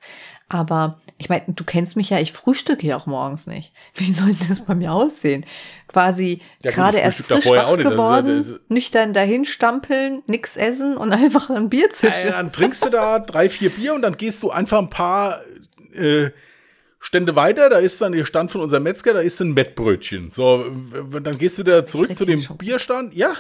[0.54, 3.74] Aber ich meine, du kennst mich ja, ich frühstücke ja auch morgens nicht.
[3.96, 5.46] Wie soll das bei mir aussehen?
[5.88, 9.14] Quasi Ja, gerade erst da frisch wach nicht, das ist ja- geworden, das ist- nüchtern
[9.14, 12.30] dahin stampeln, nix essen und einfach ein Bier äh, zischen.
[12.30, 15.40] dann trinkst du da drei, vier Bier und dann gehst du einfach ein paar
[15.94, 16.30] äh,
[17.00, 20.30] Stände weiter, da ist dann der Stand von unserem Metzger, da ist ein Mettbrötchen.
[20.32, 20.66] So,
[21.22, 22.58] dann gehst du wieder zurück zu dem schon.
[22.58, 23.14] Bierstand.
[23.16, 23.34] Ja,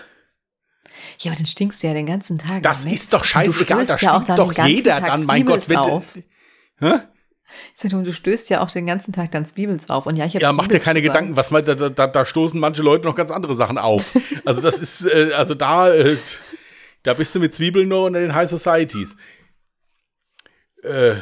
[1.19, 2.63] Ja, aber dann stinkst du ja den ganzen Tag.
[2.63, 5.78] das ist doch scheißegal, da ja auch stinkt doch jeder Tag dann, mein Gott, wenn
[5.78, 6.06] auf.
[6.84, 7.00] Hä?
[7.76, 10.06] Sag, du stößt ja auch den ganzen Tag dann Zwiebels auf.
[10.06, 11.02] Und ja, ich Ja, mach dir keine.
[11.02, 14.13] Gedanken, was mal, da, da, da stoßen manche Leute noch ganz andere Sachen auf.
[14.46, 16.17] Also das ist, äh, also da, äh,
[17.04, 19.15] da bist du mit Zwiebeln noch unter den High Societies.
[20.84, 21.15] Äh,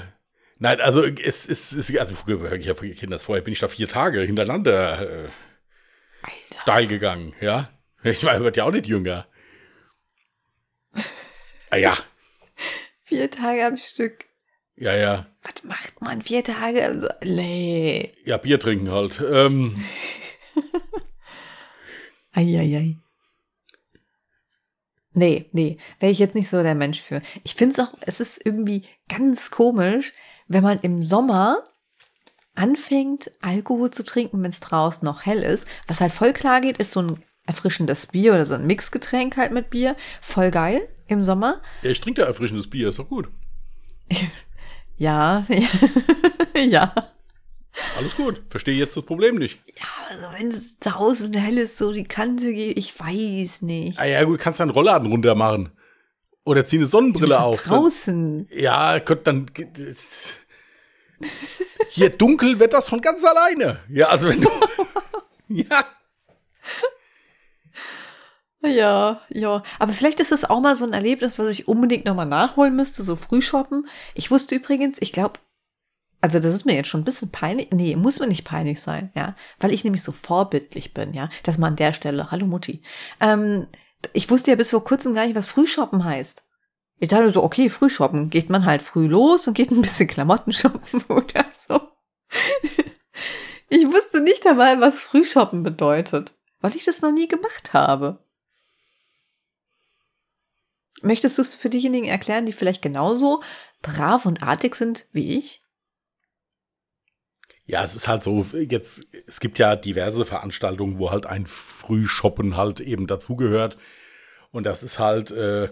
[0.58, 4.22] nein, also es ist, also ich habe Kinder das vorher bin ich da vier Tage
[4.22, 5.30] hintereinander äh,
[6.62, 7.70] steil gegangen, ja.
[8.04, 9.28] Ich meine, wird ja auch nicht jünger.
[11.70, 11.96] Ah ja,
[13.04, 14.26] Vier Tage am Stück.
[14.76, 15.28] Ja, ja.
[15.44, 17.18] Was macht man vier Tage?
[17.24, 18.14] nee.
[18.26, 19.22] Ja, Bier trinken halt.
[19.26, 19.76] Ähm,
[22.32, 22.98] Eieiei.
[25.14, 27.22] Nee, nee, wäre ich jetzt nicht so der Mensch für.
[27.44, 30.14] Ich finde es auch, es ist irgendwie ganz komisch,
[30.48, 31.66] wenn man im Sommer
[32.56, 35.68] anfängt, Alkohol zu trinken, wenn es draußen noch hell ist.
[35.88, 39.52] Was halt voll klar geht, ist so ein erfrischendes Bier oder so ein Mixgetränk halt
[39.52, 39.96] mit Bier.
[40.22, 41.60] Voll geil im Sommer.
[41.82, 43.30] ja, ich trinke da erfrischendes Bier, ist doch gut.
[45.02, 45.48] Ja,
[46.56, 46.94] ja.
[47.98, 48.44] Alles gut.
[48.50, 49.60] Verstehe jetzt das Problem nicht.
[49.76, 53.98] Ja, also wenn es draußen hell ist, so die Kante geht, ich weiß nicht.
[53.98, 55.72] Ah ja, gut, kannst du einen Rollladen runter machen.
[56.44, 57.64] Oder zieh eine Sonnenbrille auf.
[57.64, 58.48] Draußen.
[58.52, 59.48] Ja, Gott, dann.
[61.90, 63.80] Hier dunkel wird das von ganz alleine.
[63.90, 64.50] Ja, also wenn du.
[65.48, 65.84] ja.
[68.64, 69.64] Ja, ja.
[69.80, 73.02] Aber vielleicht ist das auch mal so ein Erlebnis, was ich unbedingt nochmal nachholen müsste,
[73.04, 73.88] so früh shoppen.
[74.14, 75.40] Ich wusste übrigens, ich glaube,
[76.22, 77.70] also das ist mir jetzt schon ein bisschen peinlich.
[77.72, 79.36] Nee, muss mir nicht peinlich sein, ja.
[79.60, 81.30] Weil ich nämlich so vorbildlich bin, ja.
[81.44, 82.84] Dass man an der Stelle, hallo Mutti.
[83.20, 83.68] Ähm,
[84.14, 86.48] ich wusste ja bis vor kurzem gar nicht, was Frühshoppen heißt.
[87.00, 90.54] Ich dachte so, okay, Frühshoppen, geht man halt früh los und geht ein bisschen Klamotten
[90.54, 91.82] shoppen oder so.
[93.70, 98.20] Ich wusste nicht dabei, was Frühshoppen bedeutet, weil ich das noch nie gemacht habe.
[101.02, 103.42] Möchtest du es für diejenigen erklären, die vielleicht genauso
[103.82, 105.62] brav und artig sind wie ich?
[107.66, 112.58] Ja, es ist halt so, jetzt, es gibt ja diverse Veranstaltungen, wo halt ein Frühshoppen
[112.58, 113.78] halt eben dazugehört.
[114.52, 115.70] Und das ist halt, äh,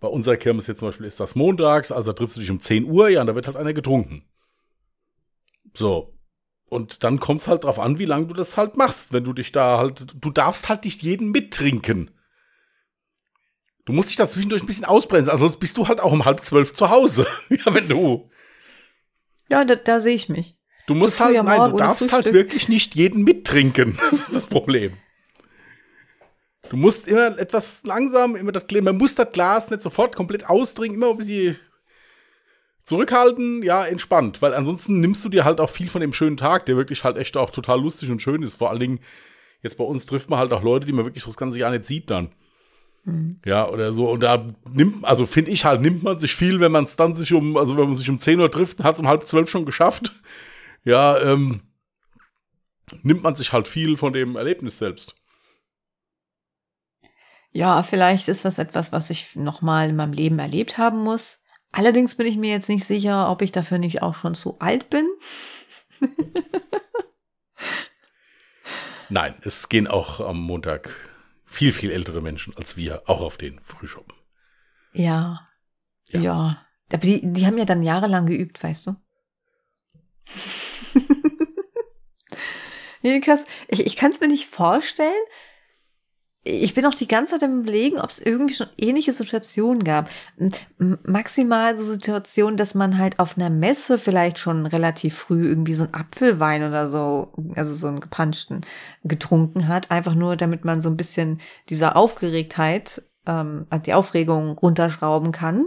[0.00, 2.60] bei unserer Kirmes jetzt zum Beispiel ist das montags, also da triffst du dich um
[2.60, 4.24] 10 Uhr, ja, und da wird halt einer getrunken.
[5.74, 6.14] So.
[6.68, 9.12] Und dann kommt es halt drauf an, wie lange du das halt machst.
[9.12, 12.10] Wenn du dich da halt, du darfst halt nicht jeden mittrinken.
[13.88, 16.26] Du musst dich da zwischendurch ein bisschen ausbremsen, also sonst bist du halt auch um
[16.26, 17.26] halb zwölf zu Hause.
[17.48, 18.28] ja, wenn du.
[19.48, 20.58] Ja, da, da sehe ich mich.
[20.86, 23.98] Du musst halt, nein, du darfst halt wirklich nicht jeden mittrinken.
[24.10, 24.98] Das ist das Problem.
[26.68, 30.98] Du musst immer etwas langsam, immer das, man muss das Glas nicht sofort komplett austrinken,
[30.98, 31.58] immer ein bisschen
[32.84, 36.66] zurückhalten, ja, entspannt, weil ansonsten nimmst du dir halt auch viel von dem schönen Tag,
[36.66, 38.58] der wirklich halt echt auch total lustig und schön ist.
[38.58, 39.00] Vor allen Dingen,
[39.62, 41.86] jetzt bei uns trifft man halt auch Leute, die man wirklich das ganze Jahr nicht
[41.86, 42.34] sieht dann.
[43.44, 44.10] Ja, oder so.
[44.10, 47.16] Und da nimmt, also finde ich halt, nimmt man sich viel, wenn man es dann
[47.16, 49.50] sich um, also wenn man sich um 10 Uhr trifft, hat es um halb zwölf
[49.50, 50.12] schon geschafft.
[50.84, 51.60] Ja, ähm,
[53.02, 55.16] nimmt man sich halt viel von dem Erlebnis selbst.
[57.50, 61.40] Ja, vielleicht ist das etwas, was ich nochmal in meinem Leben erlebt haben muss.
[61.72, 64.88] Allerdings bin ich mir jetzt nicht sicher, ob ich dafür nicht auch schon zu alt
[64.88, 65.06] bin.
[69.10, 71.07] Nein, es gehen auch am Montag
[71.48, 74.14] viel, viel ältere Menschen als wir auch auf den Frühschoppen.
[74.92, 75.48] Ja.
[76.08, 76.20] Ja.
[76.20, 76.66] Ja.
[76.92, 78.96] Aber die, die haben ja dann jahrelang geübt, weißt du?
[83.02, 83.44] nee, krass.
[83.68, 85.24] Ich, ich kann es mir nicht vorstellen.
[86.44, 90.08] Ich bin auch die ganze Zeit im Überlegen, ob es irgendwie schon ähnliche Situationen gab.
[90.78, 95.84] Maximal so Situationen, dass man halt auf einer Messe vielleicht schon relativ früh irgendwie so
[95.84, 98.62] einen Apfelwein oder so, also so einen gepanschten,
[99.04, 99.90] getrunken hat.
[99.90, 105.66] Einfach nur, damit man so ein bisschen dieser Aufgeregtheit, ähm, die Aufregung runterschrauben kann.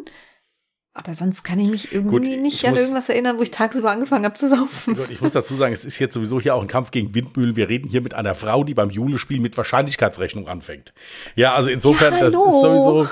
[0.94, 3.52] Aber sonst kann ich mich irgendwie Gut, ich nicht an muss- irgendwas erinnern, wo ich
[3.52, 4.96] tagsüber angefangen habe zu saufen.
[4.98, 7.56] Gut, ich muss dazu sagen, es ist jetzt sowieso hier auch ein Kampf gegen Windmühlen.
[7.56, 10.94] Wir reden hier mit einer Frau, die beim Julespiel mit Wahrscheinlichkeitsrechnung anfängt.
[11.36, 13.08] Ja, also insofern, Ja, das ist sowieso,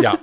[0.00, 0.18] ja.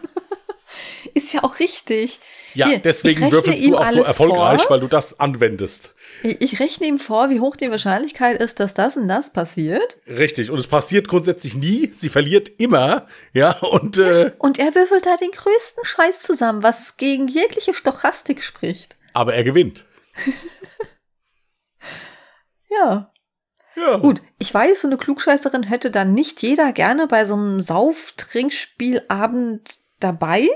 [1.14, 2.20] Ist ja auch richtig.
[2.54, 4.72] Ja, Hier, deswegen würfelst du auch so erfolgreich, vor.
[4.72, 5.94] weil du das anwendest.
[6.22, 9.98] Ich, ich rechne ihm vor, wie hoch die Wahrscheinlichkeit ist, dass das und das passiert.
[10.08, 10.52] Richtig.
[10.52, 11.90] Und es passiert grundsätzlich nie.
[11.94, 13.08] Sie verliert immer.
[13.34, 18.42] Ja, und äh, Und er würfelt da den größten Scheiß zusammen, was gegen jegliche Stochastik
[18.44, 18.96] spricht.
[19.14, 19.86] aber er gewinnt.
[22.70, 23.12] Ja.
[23.76, 23.98] Ja.
[23.98, 29.80] Gut, ich weiß, so eine Klugscheißerin hätte dann nicht jeder gerne bei so einem Sauf-Trinkspielabend
[30.00, 30.48] dabei.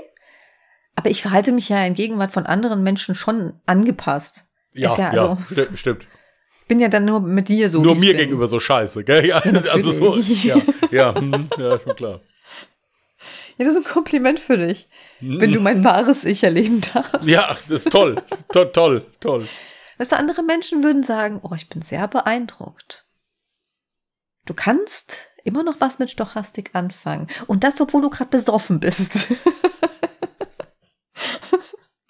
[0.98, 4.46] Aber ich verhalte mich ja in Gegenwart von anderen Menschen schon angepasst.
[4.72, 6.06] Ja, ja, ja, also, stimmt, stimmt.
[6.66, 7.80] bin ja dann nur mit dir so.
[7.80, 8.16] Nur mir bin.
[8.16, 9.24] gegenüber so scheiße, gell?
[9.24, 10.42] Ja, also so, natürlich.
[10.42, 10.56] ja,
[10.90, 12.20] ja, hm, ja, schon klar.
[13.58, 14.88] Ja, das ist ein Kompliment für dich,
[15.20, 17.22] wenn du mein wahres Ich erleben darfst.
[17.22, 19.46] Ja, das ist toll, toll, toll, toll.
[19.98, 23.06] Weißt du, andere Menschen würden sagen, oh, ich bin sehr beeindruckt.
[24.46, 27.28] Du kannst immer noch was mit Stochastik anfangen.
[27.46, 29.36] Und das, obwohl du gerade besoffen bist.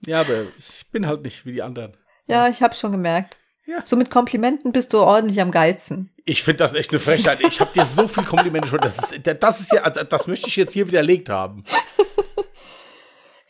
[0.07, 1.97] Ja, aber ich bin halt nicht wie die anderen.
[2.27, 3.37] ja, ich hab's schon gemerkt.
[3.67, 3.85] Ja.
[3.85, 6.11] So mit Komplimenten bist du ordentlich am Geizen.
[6.25, 7.41] Ich finde das echt eine Frechheit.
[7.43, 8.81] Ich habe dir so viel Komplimente schon.
[8.81, 11.65] Das ist, das ist ja, also das möchte ich jetzt hier widerlegt haben.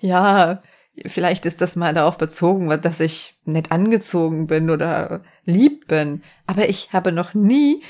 [0.01, 0.63] Ja,
[1.07, 6.23] vielleicht ist das mal darauf bezogen, dass ich nett angezogen bin oder lieb bin.
[6.47, 7.83] Aber ich habe noch nie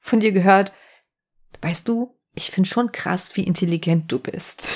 [0.00, 0.72] von dir gehört,
[1.62, 4.68] weißt du, ich finde schon krass, wie intelligent du bist.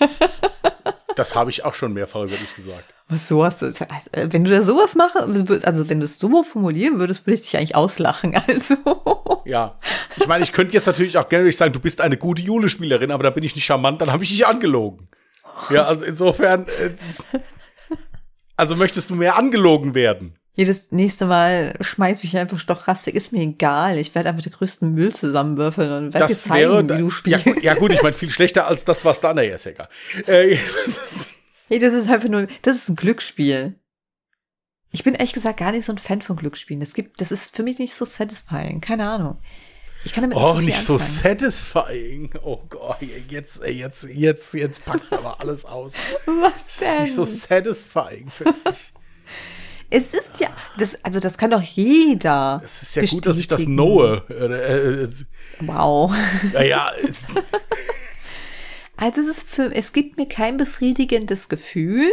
[1.16, 2.86] Das habe ich auch schon mehrfach über dich gesagt.
[3.08, 3.78] Was so hast du, also,
[4.14, 7.56] wenn du da sowas machst, also wenn du es so formulieren würdest, würde ich dich
[7.56, 8.34] eigentlich auslachen.
[8.46, 8.76] Also.
[9.44, 9.78] Ja.
[10.16, 13.24] Ich meine, ich könnte jetzt natürlich auch gerne sagen, du bist eine gute Julespielerin, aber
[13.24, 15.08] da bin ich nicht charmant, dann habe ich dich angelogen.
[15.70, 16.66] Ja, also insofern.
[16.68, 16.90] äh,
[18.56, 20.38] Also möchtest du mehr angelogen werden?
[20.54, 23.96] Jedes nächste Mal schmeiße ich einfach Stochastik, ist mir egal.
[23.98, 26.82] Ich werde einfach den größten Müll zusammenwürfeln und werde Das zeigen, wäre.
[26.84, 27.44] wie du Ja, spielst.
[27.44, 29.32] gu- ja, gut, ich meine, viel schlechter als das, was da.
[29.32, 29.88] Naja, ist egal.
[30.26, 30.56] Äh,
[31.68, 33.76] Hey, das ist einfach nur, das ist ein Glücksspiel.
[34.90, 36.80] Ich bin ehrlich gesagt gar nicht so ein Fan von Glücksspielen.
[36.80, 38.82] Das gibt, das ist für mich nicht so satisfying.
[38.82, 39.38] Keine Ahnung.
[40.04, 41.38] Ich kann damit oh, nicht so anfangen.
[41.38, 42.30] satisfying.
[42.42, 42.98] Oh Gott,
[43.30, 45.92] jetzt, jetzt, jetzt, jetzt packt's aber alles aus.
[46.26, 47.02] Was Das ist denn?
[47.04, 48.92] nicht so satisfying für dich.
[49.92, 52.62] Es ist ja, das, also das kann doch jeder.
[52.64, 53.76] Es ist ja gut, dass ich das bestätigen.
[53.76, 54.24] knowe.
[54.30, 55.08] Äh, äh,
[55.60, 56.14] Wow.
[56.52, 57.26] Naja, es,
[58.96, 62.08] Also es ist für, es gibt mir kein befriedigendes Gefühl,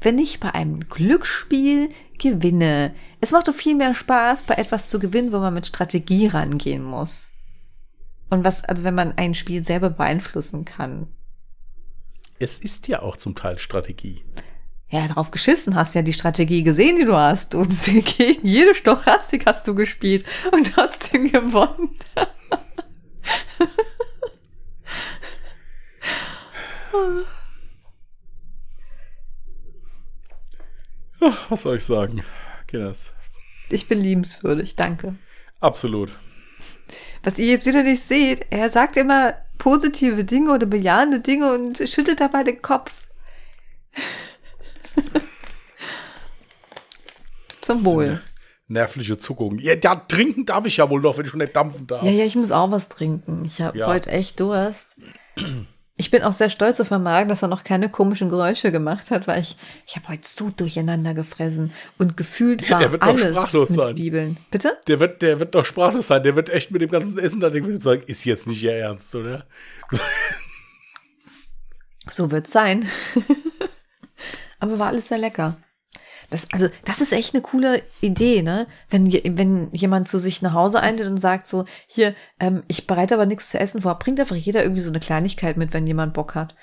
[0.00, 2.94] wenn ich bei einem Glücksspiel gewinne.
[3.20, 6.82] Es macht doch viel mehr Spaß, bei etwas zu gewinnen, wo man mit Strategie rangehen
[6.82, 7.30] muss.
[8.28, 11.06] Und was, also wenn man ein Spiel selber beeinflussen kann.
[12.38, 14.24] es ist ja auch zum Teil Strategie.
[14.92, 17.54] Ja, drauf geschissen hast ja die Strategie gesehen, die du hast.
[17.54, 17.70] Und
[18.18, 21.96] gegen jede Stochastik hast du gespielt und trotzdem gewonnen.
[31.20, 32.22] Ach, was soll ich sagen?
[32.66, 33.12] Kinders.
[33.70, 35.14] Ich bin liebenswürdig, danke.
[35.60, 36.12] Absolut.
[37.22, 41.78] Was ihr jetzt wieder nicht seht, er sagt immer positive Dinge oder bejahende Dinge und
[41.88, 43.08] schüttelt dabei den Kopf.
[47.76, 48.20] Zum Wohl.
[48.68, 49.58] Nervliche Zuckung.
[49.58, 52.02] Ja, ja, trinken darf ich ja wohl noch, wenn ich schon nicht dampfen darf.
[52.04, 53.44] Ja, ja, ich muss auch was trinken.
[53.44, 53.86] Ich habe Ja.
[53.88, 54.96] heute echt Durst.
[55.96, 59.10] Ich bin auch sehr stolz auf meinen Magen, dass er noch keine komischen Geräusche gemacht
[59.10, 59.56] hat, weil ich,
[59.86, 63.96] ich habe heute so durcheinander gefressen und gefühlt war der wird alles sprachlos mit sein.
[63.96, 64.36] Zwiebeln.
[64.50, 64.78] Bitte?
[64.88, 66.22] Der wird, der wird doch sprachlos sein.
[66.22, 69.14] Der wird echt mit dem ganzen Essen da wird sagen, ist jetzt nicht ihr Ernst,
[69.14, 69.44] oder?
[72.10, 72.88] So wird's sein.
[74.58, 75.56] Aber war alles sehr lecker.
[76.32, 78.66] Das, also, das ist echt eine coole Idee, ne?
[78.90, 83.14] Wenn, wenn jemand zu sich nach Hause einlädt und sagt so, hier, ähm, ich bereite
[83.14, 86.14] aber nichts zu essen vor, bringt einfach jeder irgendwie so eine Kleinigkeit mit, wenn jemand
[86.14, 86.54] Bock hat.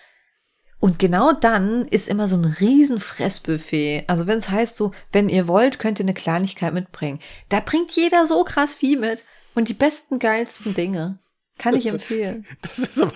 [0.82, 4.06] Und genau dann ist immer so ein riesen Fressbuffet.
[4.08, 7.20] Also wenn es heißt so, wenn ihr wollt, könnt ihr eine Kleinigkeit mitbringen.
[7.50, 9.24] Da bringt jeder so krass viel mit.
[9.56, 11.20] und die besten, geilsten Dinge.
[11.58, 12.46] Kann Das- ich empfehlen.
[12.62, 13.14] Das ist aber.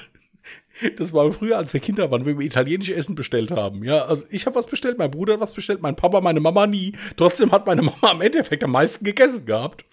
[0.97, 3.83] Das war früher, als wir Kinder waren, wenn wir italienische Essen bestellt haben.
[3.83, 6.65] Ja, also ich habe was bestellt, mein Bruder hat was bestellt, mein Papa, meine Mama
[6.65, 6.93] nie.
[7.15, 9.85] Trotzdem hat meine Mama im Endeffekt am meisten gegessen gehabt.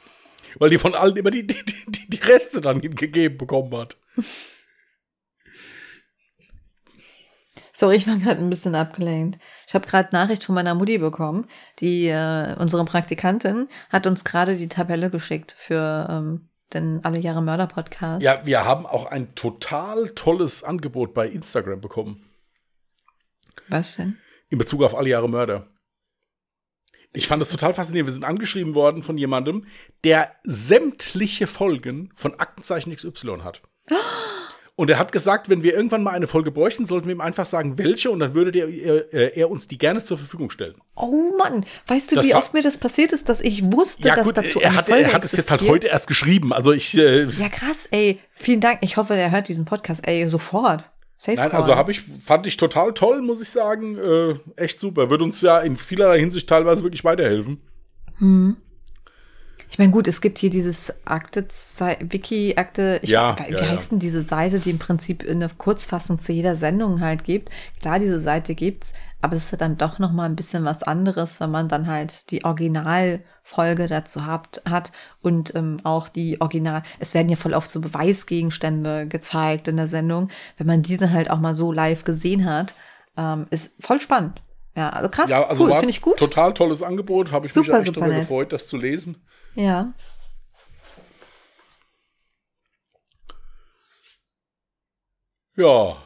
[0.58, 1.54] Weil die von allen immer die, die,
[1.86, 3.96] die, die Reste dann gegeben bekommen hat.
[7.72, 9.40] Sorry, ich war gerade ein bisschen abgelenkt.
[9.66, 11.46] Ich habe gerade Nachricht von meiner Mutti bekommen.
[11.78, 17.42] Die, äh, unsere Praktikantin, hat uns gerade die Tabelle geschickt für ähm, den Alle Jahre
[17.42, 18.22] Mörder Podcast.
[18.22, 22.24] Ja, wir haben auch ein total tolles Angebot bei Instagram bekommen.
[23.68, 24.18] Was denn?
[24.48, 25.68] In Bezug auf alle Jahre Mörder.
[27.12, 28.08] Ich fand das total faszinierend.
[28.08, 29.66] Wir sind angeschrieben worden von jemandem,
[30.04, 33.62] der sämtliche Folgen von Aktenzeichen XY hat.
[34.80, 37.44] Und er hat gesagt, wenn wir irgendwann mal eine Folge bräuchten, sollten wir ihm einfach
[37.44, 40.74] sagen, welche, und dann würde der, er, er uns die gerne zur Verfügung stellen.
[40.96, 44.08] Oh Mann, weißt du, Das wie war- oft mir das passiert ist, dass ich wusste,
[44.08, 46.06] Ja, dass gut, dazu er eine hat, Folge er hat es jetzt halt heute erst
[46.06, 46.54] geschrieben.
[46.54, 48.20] Also ich, äh, Ja, krass, ey.
[48.34, 48.78] Vielen Dank.
[48.80, 50.90] Ich hoffe, der hört diesen Podcast, ey, sofort.
[51.18, 53.98] Safe nein, also habe ich, fand ich total toll, muss ich sagen.
[53.98, 55.10] Äh, echt super.
[55.10, 57.60] Wird uns ja in vielerlei Hinsicht teilweise wirklich weiterhelfen.
[59.70, 61.46] Ich meine, gut, es gibt hier dieses Akte,
[62.00, 66.18] Wiki, Akte, ich, Ja, wie ja, heißt denn diese Seite, die im Prinzip eine Kurzfassung
[66.18, 67.50] zu jeder Sendung halt gibt?
[67.80, 70.82] Klar, diese Seite gibt's, aber es ist ja dann doch noch mal ein bisschen was
[70.82, 74.90] anderes, wenn man dann halt die Originalfolge dazu hat, hat
[75.22, 79.86] und ähm, auch die Original, es werden ja voll oft so Beweisgegenstände gezeigt in der
[79.86, 82.74] Sendung, wenn man die dann halt auch mal so live gesehen hat,
[83.16, 84.42] ähm, ist voll spannend.
[84.76, 86.18] Ja, also krass, Ja, also cool, finde ich gut.
[86.18, 87.30] total tolles Angebot.
[87.32, 88.22] Habe ich mich Super, auch echt super darüber nett.
[88.22, 89.16] gefreut, das zu lesen.
[89.54, 89.92] Ja.
[95.56, 95.96] Ja,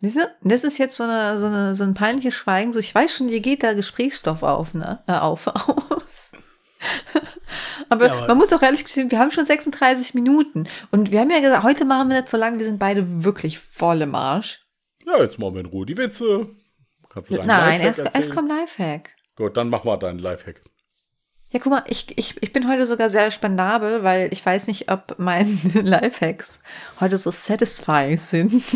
[0.00, 0.20] Siehst du?
[0.42, 2.72] Das ist jetzt so, eine, so, eine, so ein peinliches Schweigen.
[2.72, 5.02] So, ich weiß schon, dir geht da Gesprächsstoff auf, ne?
[5.08, 6.30] Äh, auf, aus.
[7.88, 10.68] aber, Ja, aber- man muss auch ehrlich gestehen, wir haben schon 36 Minuten.
[10.92, 13.58] Und wir haben ja gesagt, heute machen wir nicht so lange, wir sind beide wirklich
[13.58, 14.60] voll im Arsch.
[15.04, 16.48] ja, jetzt machen wir in Ruhe die Witze.
[17.08, 18.34] Kannst du deinen Nein, Lifehack erst, erst erzählen?
[18.36, 19.16] kommt Lifehack.
[19.34, 20.62] Gut, dann mach mal deinen Lifehack.
[21.50, 24.90] Ja, guck mal, ich, ich, ich bin heute sogar sehr spendabel, weil ich weiß nicht,
[24.90, 26.60] ob meine Lifehacks
[27.00, 28.62] heute so satisfying sind.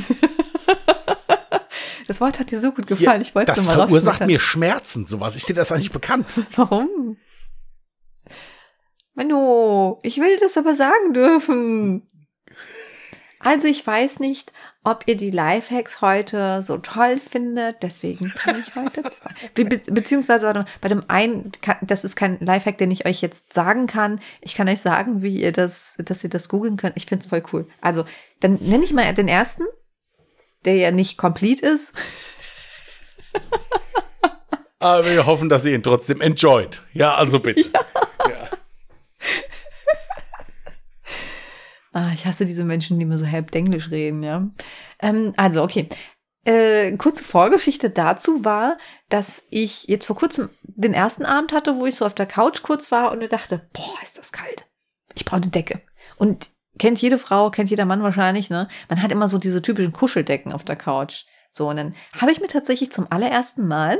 [2.08, 4.26] Das Wort hat dir so gut gefallen, ich wollte es das mal verursacht rausschmettern.
[4.26, 5.06] mir Schmerzen.
[5.06, 6.26] Sowas ist dir das eigentlich bekannt?
[6.56, 7.16] Warum?
[9.14, 12.10] Manu, ich will das aber sagen dürfen.
[13.38, 14.52] Also ich weiß nicht,
[14.84, 19.30] ob ihr die Lifehacks heute so toll findet, deswegen kann ich heute zwei.
[19.54, 21.52] Be be beziehungsweise warte mal, bei dem einen,
[21.82, 24.20] das ist kein Lifehack, den ich euch jetzt sagen kann.
[24.40, 26.96] Ich kann euch sagen, wie ihr das, dass ihr das googeln könnt.
[26.96, 27.68] Ich find's voll cool.
[27.80, 28.04] Also,
[28.40, 29.64] dann nenne ich mal den ersten,
[30.64, 31.92] der ja nicht complete ist.
[34.80, 36.82] Aber wir hoffen, dass ihr ihn trotzdem enjoyt.
[36.92, 37.70] Ja, also bitte.
[38.28, 38.48] Ja.
[41.92, 44.48] Ah, ich hasse diese Menschen, die mir so halb Englisch reden, ja.
[45.00, 45.88] Ähm, also, okay.
[46.44, 48.76] Äh, kurze Vorgeschichte dazu war,
[49.08, 52.62] dass ich jetzt vor kurzem den ersten Abend hatte, wo ich so auf der Couch
[52.62, 54.66] kurz war und mir dachte, boah, ist das kalt.
[55.14, 55.82] Ich brauche eine Decke.
[56.16, 58.66] Und kennt jede Frau, kennt jeder Mann wahrscheinlich, ne?
[58.88, 61.26] Man hat immer so diese typischen Kuscheldecken auf der Couch.
[61.52, 63.98] So, und dann habe ich mir tatsächlich zum allerersten Mal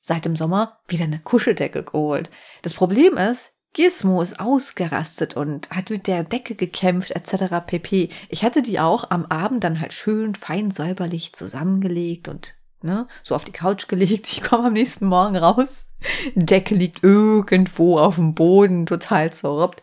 [0.00, 2.30] seit dem Sommer wieder eine Kuscheldecke geholt.
[2.62, 7.66] Das Problem ist, Gizmo ist ausgerastet und hat mit der Decke gekämpft etc.
[7.66, 8.08] pp.
[8.28, 13.34] Ich hatte die auch am Abend dann halt schön fein säuberlich zusammengelegt und ne, so
[13.34, 14.28] auf die Couch gelegt.
[14.28, 15.84] Ich komme am nächsten Morgen raus.
[16.34, 19.82] Decke liegt irgendwo auf dem Boden, total zerruppt.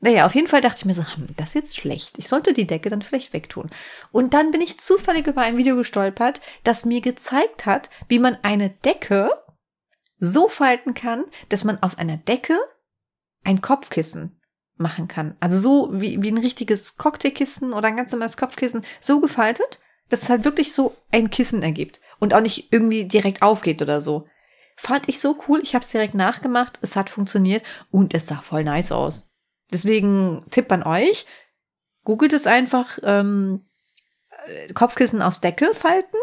[0.00, 2.18] Naja, auf jeden Fall dachte ich mir so, hm, das ist jetzt schlecht.
[2.18, 3.70] Ich sollte die Decke dann vielleicht wegtun.
[4.10, 8.36] Und dann bin ich zufällig über ein Video gestolpert, das mir gezeigt hat, wie man
[8.42, 9.30] eine Decke
[10.18, 12.58] so falten kann, dass man aus einer Decke
[13.44, 14.40] ein Kopfkissen
[14.76, 15.36] machen kann.
[15.40, 20.22] Also so wie, wie ein richtiges Cocktailkissen oder ein ganz normales Kopfkissen, so gefaltet, dass
[20.22, 24.26] es halt wirklich so ein Kissen ergibt und auch nicht irgendwie direkt aufgeht oder so.
[24.76, 28.36] Fand ich so cool, ich habe es direkt nachgemacht, es hat funktioniert und es sah
[28.36, 29.30] voll nice aus.
[29.72, 31.26] Deswegen Tipp an euch,
[32.02, 33.64] googelt es einfach, ähm,
[34.46, 36.16] äh, Kopfkissen aus Decke falten,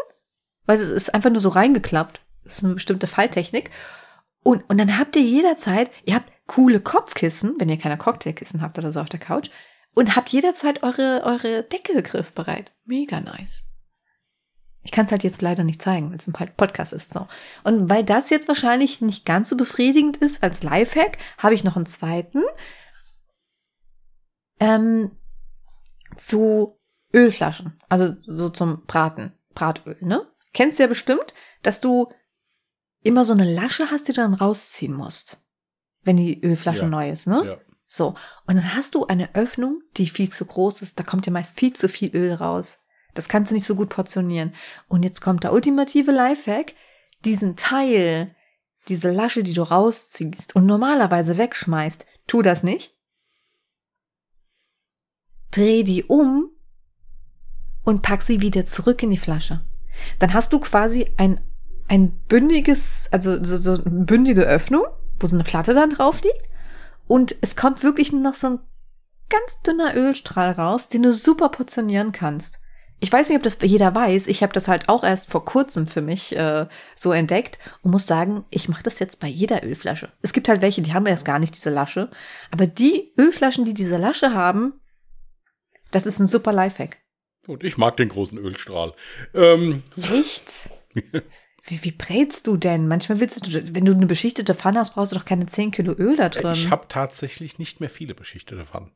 [0.66, 2.20] weil es ist einfach nur so reingeklappt.
[2.44, 3.70] Das ist eine bestimmte Falltechnik.
[4.42, 8.78] Und, und dann habt ihr jederzeit, ihr habt coole Kopfkissen, wenn ihr keine Cocktailkissen habt
[8.78, 9.48] oder so auf der Couch,
[9.94, 12.72] und habt jederzeit eure, eure Decke griffbereit.
[12.84, 13.64] Mega nice.
[14.82, 17.26] Ich kann es halt jetzt leider nicht zeigen, weil es ein Podcast ist so.
[17.64, 21.76] Und weil das jetzt wahrscheinlich nicht ganz so befriedigend ist als Lifehack, habe ich noch
[21.76, 22.42] einen zweiten.
[24.60, 25.12] Ähm,
[26.16, 26.78] zu
[27.14, 30.26] Ölflaschen, also so zum Braten, Bratöl, ne?
[30.52, 31.32] Kennst du ja bestimmt,
[31.62, 32.12] dass du
[33.02, 35.41] immer so eine Lasche hast, die du dann rausziehen musst,
[36.04, 36.88] wenn die Ölflasche Ja.
[36.88, 37.42] neu ist, ne?
[37.46, 37.56] Ja.
[37.86, 38.14] So,
[38.46, 40.98] und dann hast du eine Öffnung, die viel zu groß ist.
[40.98, 42.78] Da kommt ja meist viel zu viel Öl raus.
[43.14, 44.54] Das kannst du nicht so gut portionieren.
[44.88, 46.72] Und jetzt kommt der ultimative Lifehack.
[47.26, 48.34] Diesen Teil,
[48.88, 52.94] diese Lasche, die du rausziehst und normalerweise wegschmeißt, tu das nicht.
[55.50, 56.48] Dreh die um
[57.84, 59.62] und pack sie wieder zurück in die Flasche.
[60.18, 61.40] Dann hast du quasi ein,
[61.88, 64.84] ein bündiges, also so, so bündige Öffnung,
[65.18, 66.48] wo so eine Platte dann drauf liegt.
[67.06, 68.58] Und es kommt wirklich nur noch so ein
[69.28, 72.60] ganz dünner Ölstrahl raus, den du super portionieren kannst.
[73.00, 74.28] Ich weiß nicht, ob das jeder weiß.
[74.28, 78.06] Ich habe das halt auch erst vor kurzem für mich äh, so entdeckt und muss
[78.06, 80.12] sagen, ich mache das jetzt bei jeder Ölflasche.
[80.22, 82.10] Es gibt halt welche, die haben erst gar nicht diese Lasche.
[82.52, 84.74] Aber die Ölflaschen, die diese Lasche haben,
[85.90, 86.98] das ist ein super Lifehack.
[87.48, 88.94] Und ich mag den großen Ölstrahl.
[89.34, 90.70] Ähm, Echt?
[91.64, 92.88] wie, wie brätst du denn?
[92.88, 95.92] Manchmal willst du, wenn du eine beschichtete Pfanne hast, brauchst du doch keine 10 Kilo
[95.92, 96.52] Öl da drin.
[96.52, 98.90] ich habe tatsächlich nicht mehr viele beschichtete Pfannen.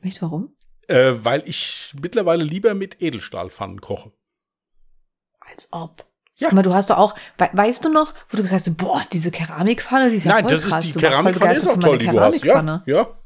[0.00, 0.54] Nicht warum?
[0.86, 4.12] Äh, weil ich mittlerweile lieber mit Edelstahlpfannen koche.
[5.40, 6.06] Als ob.
[6.36, 6.52] Ja.
[6.52, 9.32] Aber du hast doch auch, we weißt du noch, wo du gesagt hast, boah, diese
[9.32, 10.86] Keramikpfanne, die ist ja Nein, voll das krass.
[10.86, 12.44] ist die Keramikpfanne ist auch toll, die du hast.
[12.44, 13.18] Ja, ja,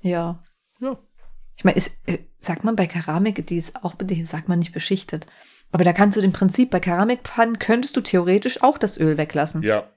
[0.00, 0.42] Ja.
[0.80, 0.98] ja.
[1.58, 4.72] Ich meine, ist, äh, sagt man bei Keramik, die ist auch, die sagt man nicht
[4.72, 5.26] beschichtet.
[5.72, 9.62] Aber da kannst du im Prinzip, bei Keramikpfannen könntest du theoretisch auch das Öl weglassen.
[9.62, 9.90] Ja,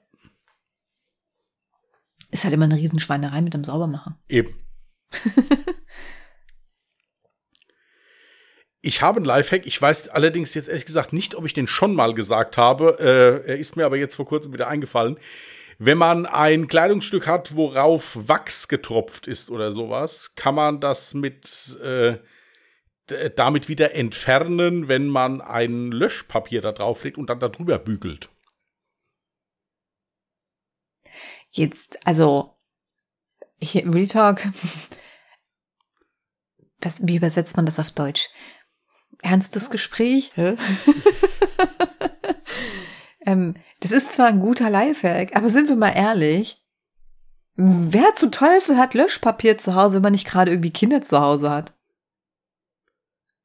[2.30, 4.16] Ist halt immer eine Riesenschweinerei mit dem Saubermachen.
[4.28, 4.54] eben.
[8.82, 9.66] Ich habe einen Lifehack.
[9.66, 12.96] Ich weiß allerdings jetzt ehrlich gesagt nicht, ob ich den schon mal gesagt habe.
[12.98, 15.18] Äh, er ist mir aber jetzt vor kurzem wieder eingefallen.
[15.78, 21.78] Wenn man ein Kleidungsstück hat, worauf Wachs getropft ist oder sowas, kann man das mit
[21.82, 22.16] äh,
[23.36, 28.28] damit wieder entfernen, wenn man ein Löschpapier da drauflegt und dann darüber bügelt.
[31.50, 32.56] Jetzt, also,
[33.60, 34.42] hier, Real Talk.
[36.80, 38.30] Was, wie übersetzt man das auf Deutsch?
[39.22, 40.32] Ernstes Gespräch?
[43.30, 46.62] Ähm, das ist zwar ein guter Lifehack, aber sind wir mal ehrlich,
[47.54, 51.50] wer zu Teufel hat Löschpapier zu Hause, wenn man nicht gerade irgendwie Kinder zu Hause
[51.50, 51.74] hat?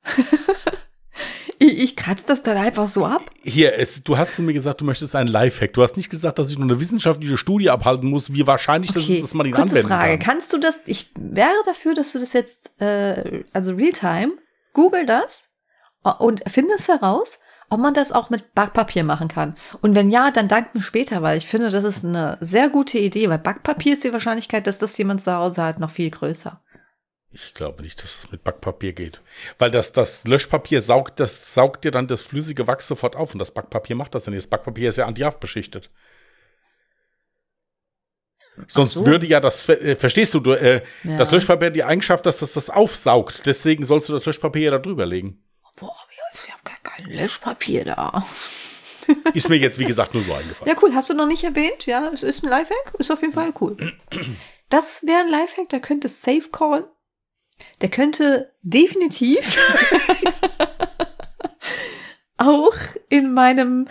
[1.59, 3.21] ich, ich kratze das dann einfach so ab.
[3.43, 5.73] Hier, es, du hast mir gesagt, du möchtest einen Lifehack.
[5.73, 9.07] Du hast nicht gesagt, dass ich nur eine wissenschaftliche Studie abhalten muss, wie wahrscheinlich das
[9.09, 10.17] ist, dass man ihn anwenden Frage.
[10.17, 10.19] kann.
[10.19, 14.33] Kannst du das, ich wäre dafür, dass du das jetzt, äh, also Realtime,
[14.73, 15.49] google das
[16.19, 17.39] und finde es heraus,
[17.69, 19.57] ob man das auch mit Backpapier machen kann.
[19.81, 22.99] Und wenn ja, dann dank mir später, weil ich finde, das ist eine sehr gute
[22.99, 26.61] Idee, weil Backpapier ist die Wahrscheinlichkeit, dass das jemand zu Hause hat, noch viel größer.
[27.35, 29.19] Ich glaube nicht, dass es mit Backpapier geht.
[29.59, 33.39] Weil das, das Löschpapier saugt, das saugt dir dann das flüssige Wachs sofort auf und
[33.39, 34.43] das Backpapier macht das ja nicht.
[34.43, 35.89] Das Backpapier ist ja antihaftbeschichtet.
[38.67, 39.05] Sonst so.
[39.05, 41.17] würde ja das, äh, verstehst du, du äh, Ja.
[41.17, 43.41] das Löschpapier hat die Eigenschaft, dass das das aufsaugt.
[43.45, 45.43] Deswegen sollst du das Löschpapier ja da drüber legen.
[45.75, 45.93] Boah,
[46.33, 48.25] ich habe gar kein Löschpapier da.
[49.33, 50.73] Ist mir jetzt, wie gesagt, nur so eingefallen.
[50.73, 50.95] Ja, cool.
[50.95, 51.85] Hast du noch nicht erwähnt?
[51.85, 52.93] Ja, es ist ein Lifehack.
[52.97, 53.75] Ist auf jeden Fall cool.
[54.69, 56.89] Das wäre ein Lifehack, der könnte Safe Call.
[57.81, 59.57] Der könnte definitiv
[62.37, 62.73] auch
[63.09, 63.87] in meinem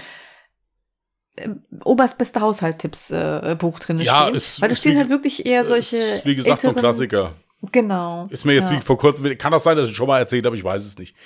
[1.36, 1.48] äh,
[1.84, 4.34] Oberst beste Haushalttipps äh, Buch drin Ja, stehen.
[4.34, 5.96] ist- weil da stehen wie- halt wirklich eher solche.
[5.96, 7.32] Ist, wie gesagt, so ein älteren- Klassiker.
[7.72, 8.26] Genau.
[8.30, 8.76] Ist mir jetzt ja.
[8.76, 10.98] wie vor kurzem, kann das sein, dass ich schon mal erzählt habe, ich weiß es
[10.98, 11.16] nicht.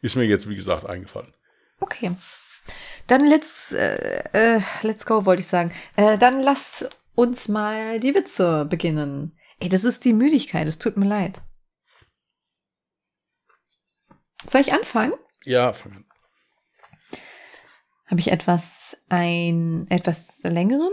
[0.00, 1.34] Ist mir jetzt, wie gesagt, eingefallen.
[1.80, 2.12] Okay.
[3.08, 5.72] Dann let's, äh, äh, let's go, wollte ich sagen.
[5.96, 9.36] Äh, dann lass uns mal die Witze beginnen.
[9.58, 11.40] Ey, das ist die Müdigkeit, es tut mir leid.
[14.46, 15.14] Soll ich anfangen?
[15.44, 16.04] Ja, fang an.
[18.06, 20.92] Habe ich etwas, ein, etwas längeren?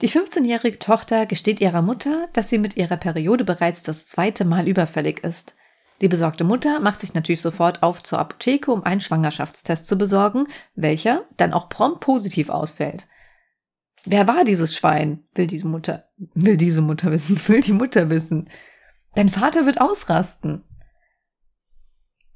[0.00, 4.66] Die 15-jährige Tochter gesteht ihrer Mutter, dass sie mit ihrer Periode bereits das zweite Mal
[4.66, 5.54] überfällig ist.
[6.00, 10.48] Die besorgte Mutter macht sich natürlich sofort auf zur Apotheke, um einen Schwangerschaftstest zu besorgen,
[10.74, 13.06] welcher dann auch prompt positiv ausfällt.
[14.04, 15.22] Wer war dieses Schwein?
[15.36, 18.50] Will diese Mutter, will diese Mutter wissen, will die Mutter wissen.
[19.14, 20.64] Dein Vater wird ausrasten.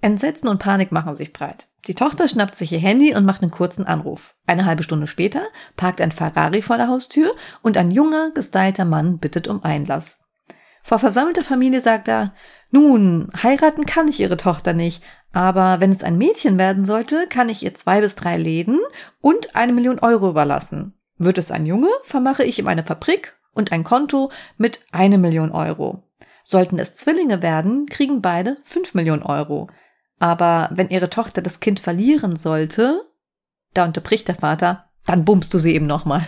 [0.06, 1.66] Entsetzen und Panik machen sich breit.
[1.88, 4.36] Die Tochter schnappt sich ihr Handy und macht einen kurzen Anruf.
[4.46, 5.42] Eine halbe Stunde später
[5.76, 10.20] parkt ein Ferrari vor der Haustür und ein junger, gestylter Mann bittet um Einlass.
[10.84, 12.34] Vor versammelter Familie sagt er,
[12.70, 15.02] nun, heiraten kann ich ihre Tochter nicht,
[15.32, 18.78] aber wenn es ein Mädchen werden sollte, kann ich ihr zwei bis drei Läden
[19.20, 20.94] und eine Million Euro überlassen.
[21.18, 25.50] Wird es ein Junge, vermache ich ihm eine Fabrik und ein Konto mit eine Million
[25.50, 26.04] Euro.
[26.44, 29.68] Sollten es Zwillinge werden, kriegen beide fünf Millionen Euro.
[30.18, 33.02] Aber wenn ihre Tochter das Kind verlieren sollte,
[33.74, 36.24] da unterbricht der Vater, dann bummst du sie eben nochmal.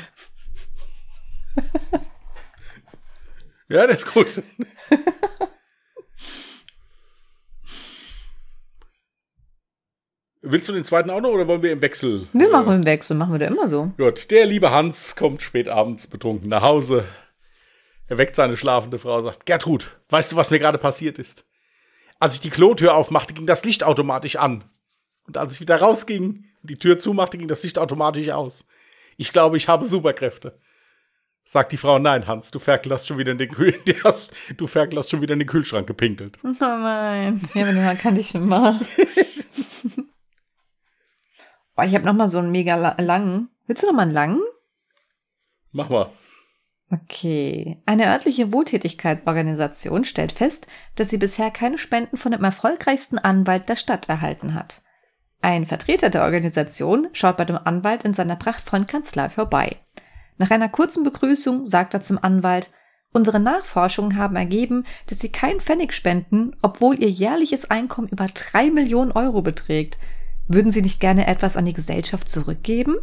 [3.71, 4.43] Ja, das ist gut.
[10.41, 12.29] Willst du den zweiten auch noch oder wollen wir im Wechsel?
[12.33, 13.93] Wir machen einen Wechsel, machen wir da immer so.
[13.99, 17.05] Gut, der liebe Hans kommt spät abends betrunken nach Hause.
[18.07, 21.45] Er weckt seine schlafende Frau und sagt, Gertrud, weißt du, was mir gerade passiert ist?
[22.19, 24.65] Als ich die Klotür aufmachte, ging das Licht automatisch an.
[25.27, 28.65] Und als ich wieder rausging und die Tür zumachte, ging das Licht automatisch aus.
[29.17, 30.59] Ich glaube, ich habe Superkräfte.
[31.45, 34.67] Sagt die Frau, nein, Hans, du Ferkel hast schon wieder in den Kühl hast, du
[34.67, 36.39] Ferkel hast schon wieder in den Kühlschrank gepinkelt.
[36.45, 37.41] Oh nein.
[37.55, 38.79] Ja, wenn man kann ich schon mal.
[41.75, 43.49] Boah, ich habe noch mal so einen mega la- langen.
[43.67, 44.41] Willst du noch mal einen langen?
[45.73, 46.11] Mach mal.
[46.91, 47.83] Okay.
[47.85, 53.77] Eine örtliche Wohltätigkeitsorganisation stellt fest, dass sie bisher keine Spenden von dem erfolgreichsten Anwalt der
[53.77, 54.83] Stadt erhalten hat.
[55.43, 59.77] Ein Vertreter der Organisation schaut bei dem Anwalt in seiner prachtvollen Kanzlei vorbei.
[60.39, 62.71] Nach einer kurzen Begrüßung sagt er zum Anwalt,
[63.13, 68.71] Unsere Nachforschungen haben ergeben, dass Sie keinen Pfennig spenden, obwohl Ihr jährliches Einkommen über drei
[68.71, 69.99] Millionen Euro beträgt.
[70.47, 72.97] Würden Sie nicht gerne etwas an die Gesellschaft zurückgeben?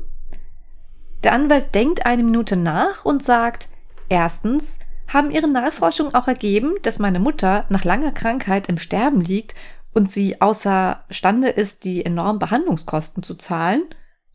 [1.24, 3.68] Der Anwalt denkt eine Minute nach und sagt,
[4.10, 9.56] erstens haben Ihre Nachforschungen auch ergeben, dass meine Mutter nach langer Krankheit im Sterben liegt
[9.94, 13.84] und sie außerstande ist, die enormen Behandlungskosten zu zahlen.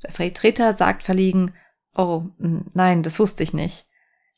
[0.03, 1.55] Der Vertreter sagt verlegen,
[1.95, 3.87] oh, nein, das wusste ich nicht.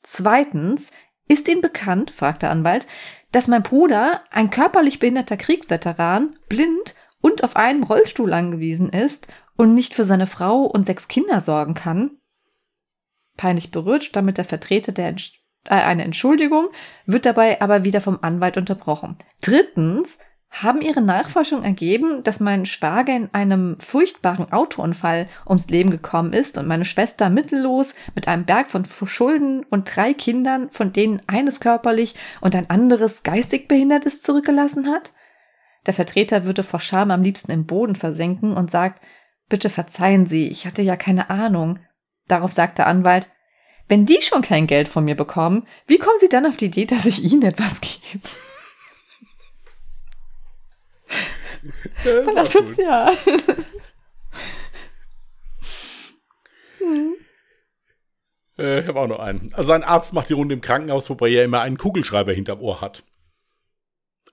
[0.03, 0.91] Zweitens,
[1.28, 2.87] ist Ihnen bekannt, fragt der Anwalt,
[3.30, 9.74] dass mein Bruder, ein körperlich behinderter Kriegsveteran, blind und auf einem Rollstuhl angewiesen ist und
[9.74, 12.18] nicht für seine Frau und sechs Kinder sorgen kann?
[13.37, 16.68] Peinlich berührt stammelt der Vertreter der Entsch äh, eine Entschuldigung,
[17.07, 19.16] wird dabei aber wieder vom Anwalt unterbrochen.
[19.41, 20.18] Drittens,
[20.53, 26.59] haben Ihre Nachforschungen ergeben, dass mein Schwager in einem furchtbaren Autounfall ums Leben gekommen ist
[26.59, 31.61] und meine Schwester mittellos mit einem Berg von Schulden und drei Kindern, von denen eines
[31.61, 35.12] körperlich und ein anderes geistig behindert ist, zurückgelassen hat?
[35.87, 39.03] Der Vertreter würde vor Scham am liebsten im Boden versenken und sagt,
[39.49, 41.78] bitte verzeihen Sie, ich hatte ja keine Ahnung.
[42.29, 43.29] Darauf sagt der Anwalt,
[43.89, 46.87] wenn die schon kein Geld von mir bekommen, wie kommen Sie dann auf die Idee,
[46.87, 48.29] dass ich Ihnen etwas gebe?
[52.03, 52.37] Gut.
[52.37, 53.16] asozial.
[58.59, 59.53] Äh, ich habe auch noch einen.
[59.55, 62.81] Also ein Arzt macht die Runde im Krankenhaus, wobei er immer einen Kugelschreiber hinterm Ohr
[62.81, 63.05] hat.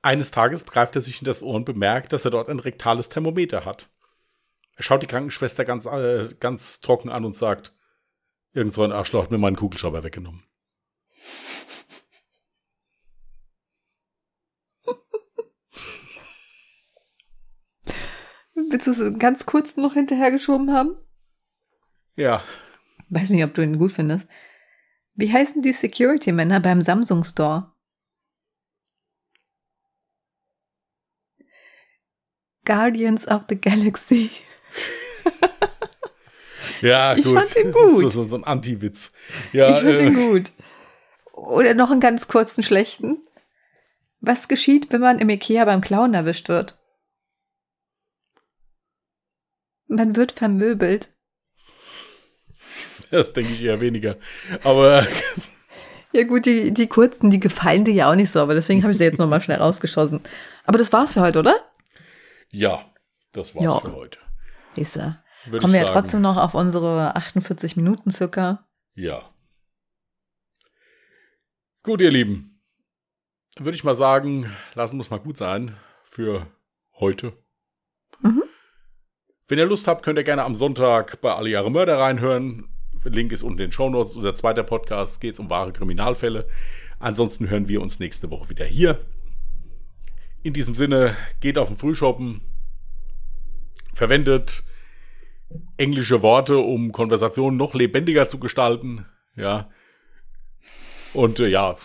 [0.02, 3.10] Eines Tages greift er sich in das Ohr und bemerkt, dass er dort ein rektales
[3.10, 3.90] Thermometer hat.
[4.76, 7.74] Er schaut die Krankenschwester ganz, äh, ganz trocken an und sagt,
[8.54, 10.44] irgend so ein Arschloch hat mir meinen Kugelschreiber weggenommen.
[18.54, 20.96] Willst du es ganz kurz noch hinterhergeschoben haben?
[22.16, 22.44] Ja,
[23.10, 24.30] Weiß nicht, ob du ihn gut findest.
[25.16, 27.74] Wie heißen die Security-Männer beim Samsung Store?
[32.66, 34.30] Guardians of the Galaxy.
[36.82, 37.34] ja, Ich gut.
[37.38, 38.04] fand ihn gut.
[38.06, 39.12] Das ist so, so ein Anti-Witz.
[39.54, 40.52] Ja, ich finde äh, ihn gut.
[41.34, 43.24] Oder noch einen ganz kurzen schlechten.
[44.22, 46.78] Was geschieht, wenn man im Ikea beim Klauen erwischt wird?
[49.88, 51.10] Man wird vermöbelt.
[53.12, 54.18] das denke ich eher weniger.
[54.64, 55.08] Aber
[56.12, 58.92] Ja gut, die, die kurzen, die gefallen dir ja auch nicht so, aber deswegen habe
[58.92, 60.22] ich sie jetzt nochmal schnell rausgeschossen.
[60.66, 61.56] Aber das war's für heute, oder?
[62.52, 62.84] ja,
[63.32, 63.80] das war's Ja.
[63.80, 64.18] für heute.
[64.76, 65.24] Lisa.
[65.50, 66.00] Würde Kommen wir ja sagen.
[66.00, 68.68] trotzdem noch auf unsere 48 Minuten circa.
[68.96, 69.30] Ja.
[71.84, 72.62] Gut, ihr Lieben.
[73.58, 76.48] Würde ich mal sagen, lassen muss mal gut sein für
[77.00, 77.34] heute.
[78.22, 78.44] Mhm.
[79.48, 82.70] Wenn ihr Lust habt, könnt ihr gerne am Sonntag bei Alle Jahre Mörder reinhören.
[83.04, 84.16] Link ist unten in den Shownotes.
[84.16, 86.48] Unser zweiter Podcast geht um wahre Kriminalfälle.
[87.00, 89.00] Ansonsten hören wir uns nächste Woche wieder hier.
[90.44, 92.42] In diesem Sinne, geht auf den Frühshoppen.
[93.94, 94.64] Verwendet
[95.78, 99.06] englische Worte, um Konversationen noch lebendiger zu gestalten.
[99.36, 99.70] Ja.
[101.14, 101.76] Und äh, ja,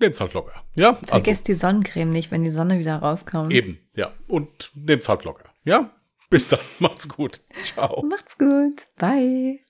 [0.00, 0.64] nehmt's halt locker.
[0.74, 3.52] Ja, also, Vergesst die Sonnencreme nicht, wenn die Sonne wieder rauskommt.
[3.52, 4.12] eben, ja.
[4.26, 5.44] Und nehmt's halt locker.
[5.64, 5.90] Ja,
[6.30, 6.60] bis dann.
[6.78, 7.40] Macht's gut.
[7.62, 8.02] Ciao.
[8.02, 8.86] Macht's gut.
[8.96, 9.60] Bye.